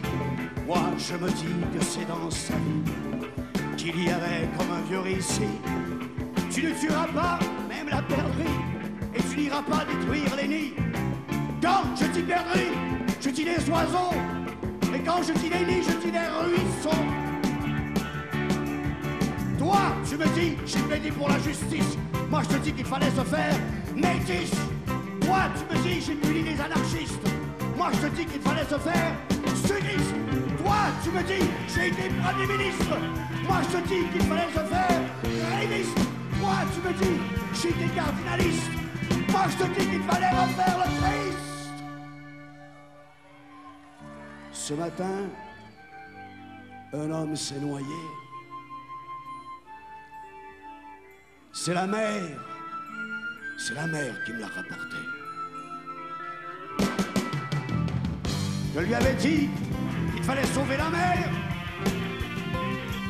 moi 0.65 0.79
je 0.97 1.15
me 1.15 1.29
dis 1.31 1.77
que 1.77 1.83
c'est 1.83 2.07
dans 2.07 2.31
sa 2.31 2.53
vie 2.53 3.27
qu'il 3.75 4.05
y 4.05 4.09
avait 4.09 4.47
comme 4.57 4.71
un 4.71 4.81
vieux 4.89 5.01
récit. 5.01 5.41
Tu 6.49 6.63
ne 6.63 6.71
tueras 6.71 7.07
pas 7.07 7.39
même 7.67 7.89
la 7.89 8.01
perdrix, 8.03 8.55
et 9.13 9.21
tu 9.21 9.41
n'iras 9.41 9.63
pas 9.63 9.83
détruire 9.83 10.33
les 10.37 10.47
nids. 10.47 10.73
Quand 11.61 11.93
je 11.99 12.05
dis 12.05 12.23
perdrix, 12.23 12.71
je 13.19 13.29
dis 13.29 13.43
des 13.43 13.69
oiseaux, 13.69 14.13
et 14.95 14.99
quand 14.99 15.23
je 15.23 15.33
dis 15.33 15.49
les 15.49 15.65
nids, 15.65 15.83
je 15.83 16.05
dis 16.05 16.11
des 16.11 16.29
ruisseaux. 16.39 17.03
Toi, 19.59 19.81
tu 20.07 20.15
me 20.15 20.25
dis, 20.39 20.55
j'ai 20.65 20.79
plaidé 20.79 21.11
pour 21.11 21.27
la 21.27 21.39
justice. 21.39 21.97
Moi, 22.29 22.43
je 22.43 22.55
te 22.55 22.63
dis 22.63 22.71
qu'il 22.71 22.85
fallait 22.85 23.11
se 23.11 23.25
faire 23.25 23.55
métis. 23.93 24.53
Toi, 25.33 25.49
tu 25.57 25.65
me 25.65 25.81
dis, 25.81 25.99
j'ai 25.99 26.13
puni 26.13 26.43
les 26.43 26.61
anarchistes. 26.61 27.27
Moi, 27.75 27.89
je 27.93 28.07
te 28.07 28.15
dis 28.15 28.25
qu'il 28.27 28.41
fallait 28.41 28.65
se 28.65 28.77
faire 28.77 29.15
sudiste. 29.65 30.13
Toi, 30.63 30.81
tu 31.03 31.09
me 31.09 31.23
dis, 31.23 31.49
j'ai 31.73 31.87
été 31.87 32.03
premier 32.21 32.45
ministre. 32.55 32.95
Moi, 33.47 33.57
je 33.63 33.77
te 33.77 33.87
dis 33.87 34.07
qu'il 34.11 34.21
fallait 34.29 34.53
se 34.53 34.63
faire 34.73 35.01
réviste. 35.59 35.97
Moi, 36.39 36.57
tu 36.71 36.87
me 36.87 36.93
dis, 36.93 37.19
j'ai 37.59 37.69
été 37.69 37.87
cardinaliste. 37.95 38.71
Moi, 39.31 39.41
je 39.49 39.57
te 39.57 39.69
dis 39.71 39.87
qu'il 39.87 40.03
fallait 40.03 40.29
refaire 40.29 40.77
le 40.77 40.87
Christ. 41.01 41.37
Ce 44.51 44.73
matin, 44.75 45.19
un 46.93 47.09
homme 47.09 47.35
s'est 47.35 47.59
noyé. 47.59 48.01
C'est 51.53 51.73
la 51.73 51.87
mer. 51.87 52.21
C'est 53.57 53.73
la 53.73 53.87
mer 53.87 54.13
qui 54.25 54.33
me 54.33 54.41
l'a 54.41 54.47
rapporté. 54.47 55.22
Je 58.75 58.79
lui 58.79 58.95
avais 58.95 59.13
dit 59.13 59.49
qu'il 60.15 60.23
fallait 60.23 60.45
sauver 60.47 60.77
la 60.77 60.89
mer, 60.89 61.29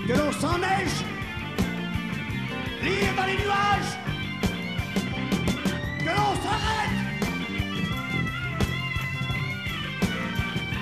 que 0.05 0.13
l'on 0.13 0.31
s'en 0.33 0.57
neige, 0.57 1.05
lire 2.81 3.13
dans 3.15 3.25
les 3.25 3.37
nuages, 3.37 3.93
que 5.99 6.09
l'on 6.09 6.33
s'arrête, 6.43 6.97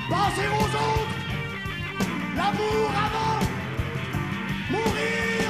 pensez 0.09 0.47
aux 0.47 0.69
autres, 0.87 1.17
l'amour 2.35 2.91
avant, 3.05 3.39
mourir 4.71 5.40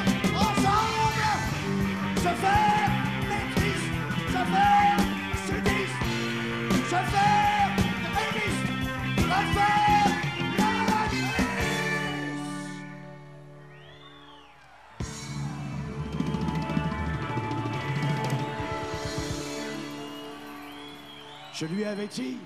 Je 21.61 21.67
lui 21.67 21.83
avais 21.83 22.07
dit. 22.07 22.37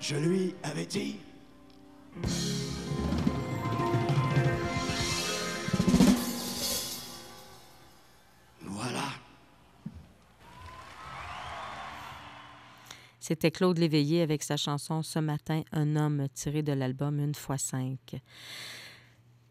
Je 0.00 0.16
lui 0.16 0.54
avais 0.62 0.86
dit. 0.86 1.18
Voilà. 8.62 9.02
C'était 13.20 13.50
Claude 13.50 13.76
Léveillé 13.76 14.22
avec 14.22 14.42
sa 14.42 14.56
chanson 14.56 15.02
Ce 15.02 15.18
matin, 15.18 15.64
un 15.72 15.96
homme 15.96 16.28
tiré 16.32 16.62
de 16.62 16.72
l'album 16.72 17.18
Une 17.20 17.34
fois 17.34 17.58
cinq. 17.58 18.22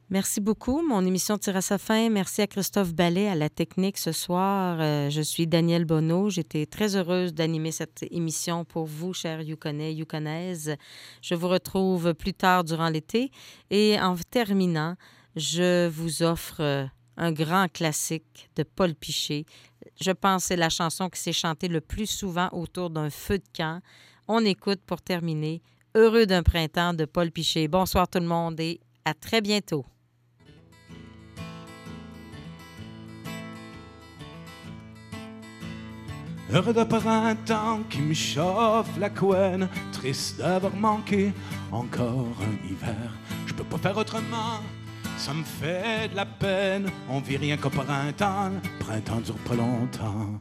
Merci 0.09 0.39
beaucoup. 0.39 0.81
Mon 0.87 1.05
émission 1.05 1.37
tire 1.37 1.57
à 1.57 1.61
sa 1.61 1.77
fin. 1.77 2.09
Merci 2.09 2.41
à 2.41 2.47
Christophe 2.47 2.93
Ballet 2.93 3.27
à 3.27 3.35
la 3.35 3.49
technique 3.49 3.97
ce 3.97 4.13
soir. 4.13 4.77
Euh, 4.79 5.09
je 5.09 5.19
suis 5.19 5.47
Danielle 5.47 5.83
Bonneau. 5.83 6.29
J'étais 6.29 6.65
très 6.65 6.95
heureuse 6.95 7.33
d'animer 7.33 7.73
cette 7.73 8.05
émission 8.09 8.63
pour 8.63 8.85
vous, 8.85 9.11
chers 9.13 9.41
Yukonais, 9.41 9.93
Yukonaises. 9.93 10.77
Je 11.21 11.35
vous 11.35 11.49
retrouve 11.49 12.13
plus 12.13 12.33
tard 12.33 12.63
durant 12.63 12.87
l'été. 12.87 13.31
Et 13.69 13.99
en 13.99 14.15
terminant, 14.31 14.95
je 15.35 15.89
vous 15.89 16.23
offre 16.23 16.61
euh, 16.61 16.85
un 17.17 17.33
grand 17.33 17.67
classique 17.69 18.49
de 18.55 18.63
Paul 18.63 18.95
Piché. 18.95 19.45
Je 19.99 20.11
pense 20.11 20.43
que 20.43 20.47
c'est 20.47 20.55
la 20.55 20.69
chanson 20.69 21.09
qui 21.09 21.19
s'est 21.19 21.33
chantée 21.33 21.67
le 21.67 21.81
plus 21.81 22.07
souvent 22.07 22.47
autour 22.53 22.91
d'un 22.91 23.09
feu 23.09 23.39
de 23.39 23.47
camp. 23.53 23.81
On 24.29 24.45
écoute 24.45 24.79
pour 24.85 25.01
terminer 25.01 25.61
Heureux 25.95 26.25
d'un 26.25 26.43
printemps 26.43 26.93
de 26.93 27.03
Paul 27.03 27.29
Piché. 27.29 27.67
Bonsoir 27.67 28.07
tout 28.07 28.19
le 28.19 28.25
monde 28.25 28.57
et 28.61 28.79
à 29.03 29.13
très 29.13 29.41
bientôt. 29.41 29.85
Heureux 36.53 36.73
de 36.73 36.83
printemps 36.83 37.81
qui 37.89 37.99
me 38.01 38.13
chauffe 38.13 38.97
la 38.99 39.09
couenne, 39.09 39.67
triste 39.91 40.37
d'avoir 40.37 40.73
manqué 40.75 41.33
encore 41.71 42.37
un 42.41 42.67
hiver. 42.67 43.11
Je 43.45 43.53
peux 43.53 43.65
pas 43.65 43.77
faire 43.77 43.97
autrement, 43.97 44.61
ça 45.17 45.33
me 45.33 45.43
fait 45.43 46.09
de 46.09 46.15
la 46.15 46.25
peine. 46.25 46.89
On 47.09 47.19
vit 47.19 47.37
rien 47.37 47.57
qu'au 47.57 47.69
printemps, 47.69 48.51
printemps 48.79 49.19
dure 49.19 49.35
pas 49.35 49.55
longtemps. 49.55 50.39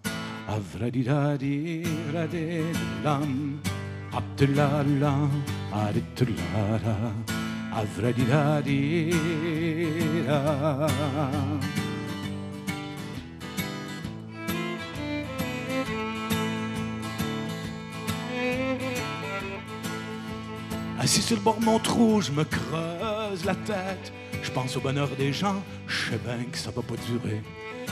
Assis 21.07 21.23
sur 21.23 21.37
le 21.37 21.43
bord 21.43 21.61
de 21.61 21.65
mon 21.65 21.79
trou, 21.79 22.21
je 22.21 22.33
me 22.33 22.43
creuse 22.43 23.45
la 23.45 23.55
tête. 23.55 24.13
Je 24.43 24.51
pense 24.51 24.77
au 24.77 24.81
bonheur 24.81 25.09
des 25.17 25.33
gens, 25.33 25.63
je 25.87 26.11
sais 26.11 26.19
bien 26.19 26.45
que 26.51 26.59
ça 26.59 26.73
va 26.73 26.83
pas 26.83 26.97
durer. 27.09 27.43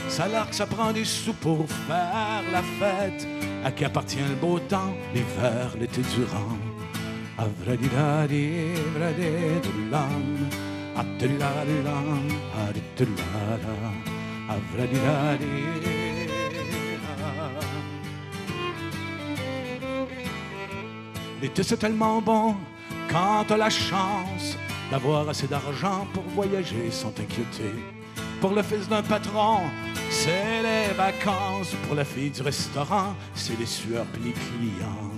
Ça 0.09 0.27
l'air 0.27 0.49
que 0.49 0.55
ça 0.55 0.65
prend 0.65 0.91
des 0.91 1.05
sous 1.05 1.31
pour 1.31 1.65
faire 1.87 2.43
la 2.51 2.61
fête. 2.61 3.25
À 3.63 3.71
qui 3.71 3.85
appartient 3.85 4.17
le 4.17 4.35
beau 4.35 4.59
temps, 4.59 4.93
l'hiver, 5.13 5.77
l'été 5.79 6.01
durant. 6.13 6.57
L'été 21.41 21.63
c'est 21.63 21.77
tellement 21.77 22.21
bon 22.21 22.57
quand 23.15 23.45
t'as 23.47 23.55
la 23.55 23.69
chance 23.69 24.57
d'avoir 24.91 25.29
assez 25.29 25.47
d'argent 25.47 26.05
pour 26.13 26.23
voyager 26.35 26.91
sans 26.91 27.11
t'inquiéter. 27.11 27.73
Pour 28.41 28.51
le 28.51 28.61
fils 28.61 28.89
d'un 28.89 29.03
patron, 29.03 29.59
c'est 30.09 30.61
les 30.61 30.93
vacances. 30.93 31.73
Pour 31.85 31.95
la 31.95 32.03
fille 32.03 32.29
du 32.29 32.41
restaurant, 32.41 33.15
c'est 33.33 33.57
les 33.57 33.65
sueurs 33.65 34.05
pis 34.07 34.19
les 34.25 34.33
clients. 34.33 35.13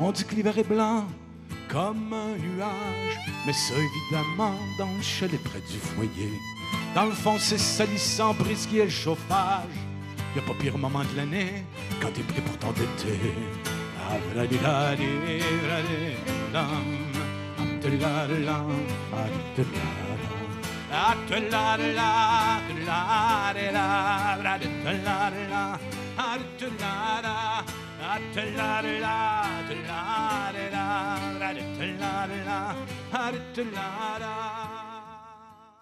On 0.00 0.10
dit 0.10 0.24
que 0.24 0.34
l'hiver 0.34 0.58
est 0.58 0.68
blanc 0.68 1.06
comme 1.74 2.12
un 2.12 2.36
nuage, 2.38 3.18
mais 3.44 3.52
ça 3.52 3.74
évidemment 3.74 4.54
dans 4.78 4.94
le 4.96 5.02
chalet 5.02 5.42
près 5.42 5.58
du 5.58 5.76
foyer. 5.76 6.30
Dans 6.94 7.06
le 7.06 7.10
fond, 7.10 7.36
c'est 7.40 7.58
salissant, 7.58 8.32
brisquer 8.32 8.84
le 8.84 8.90
chauffage. 8.90 9.74
Y 10.36 10.38
a 10.38 10.42
pas 10.42 10.54
pire 10.54 10.78
moment 10.78 11.00
de 11.00 11.16
l'année 11.16 11.64
quand 12.00 12.12
t'es 12.12 12.22
prêt 12.22 12.42
pour 12.42 12.56
t'endetter. 12.58 13.18
da 28.04 28.18
da 28.20 28.82
da 28.82 29.82
da 33.56 34.18
da 34.20 34.73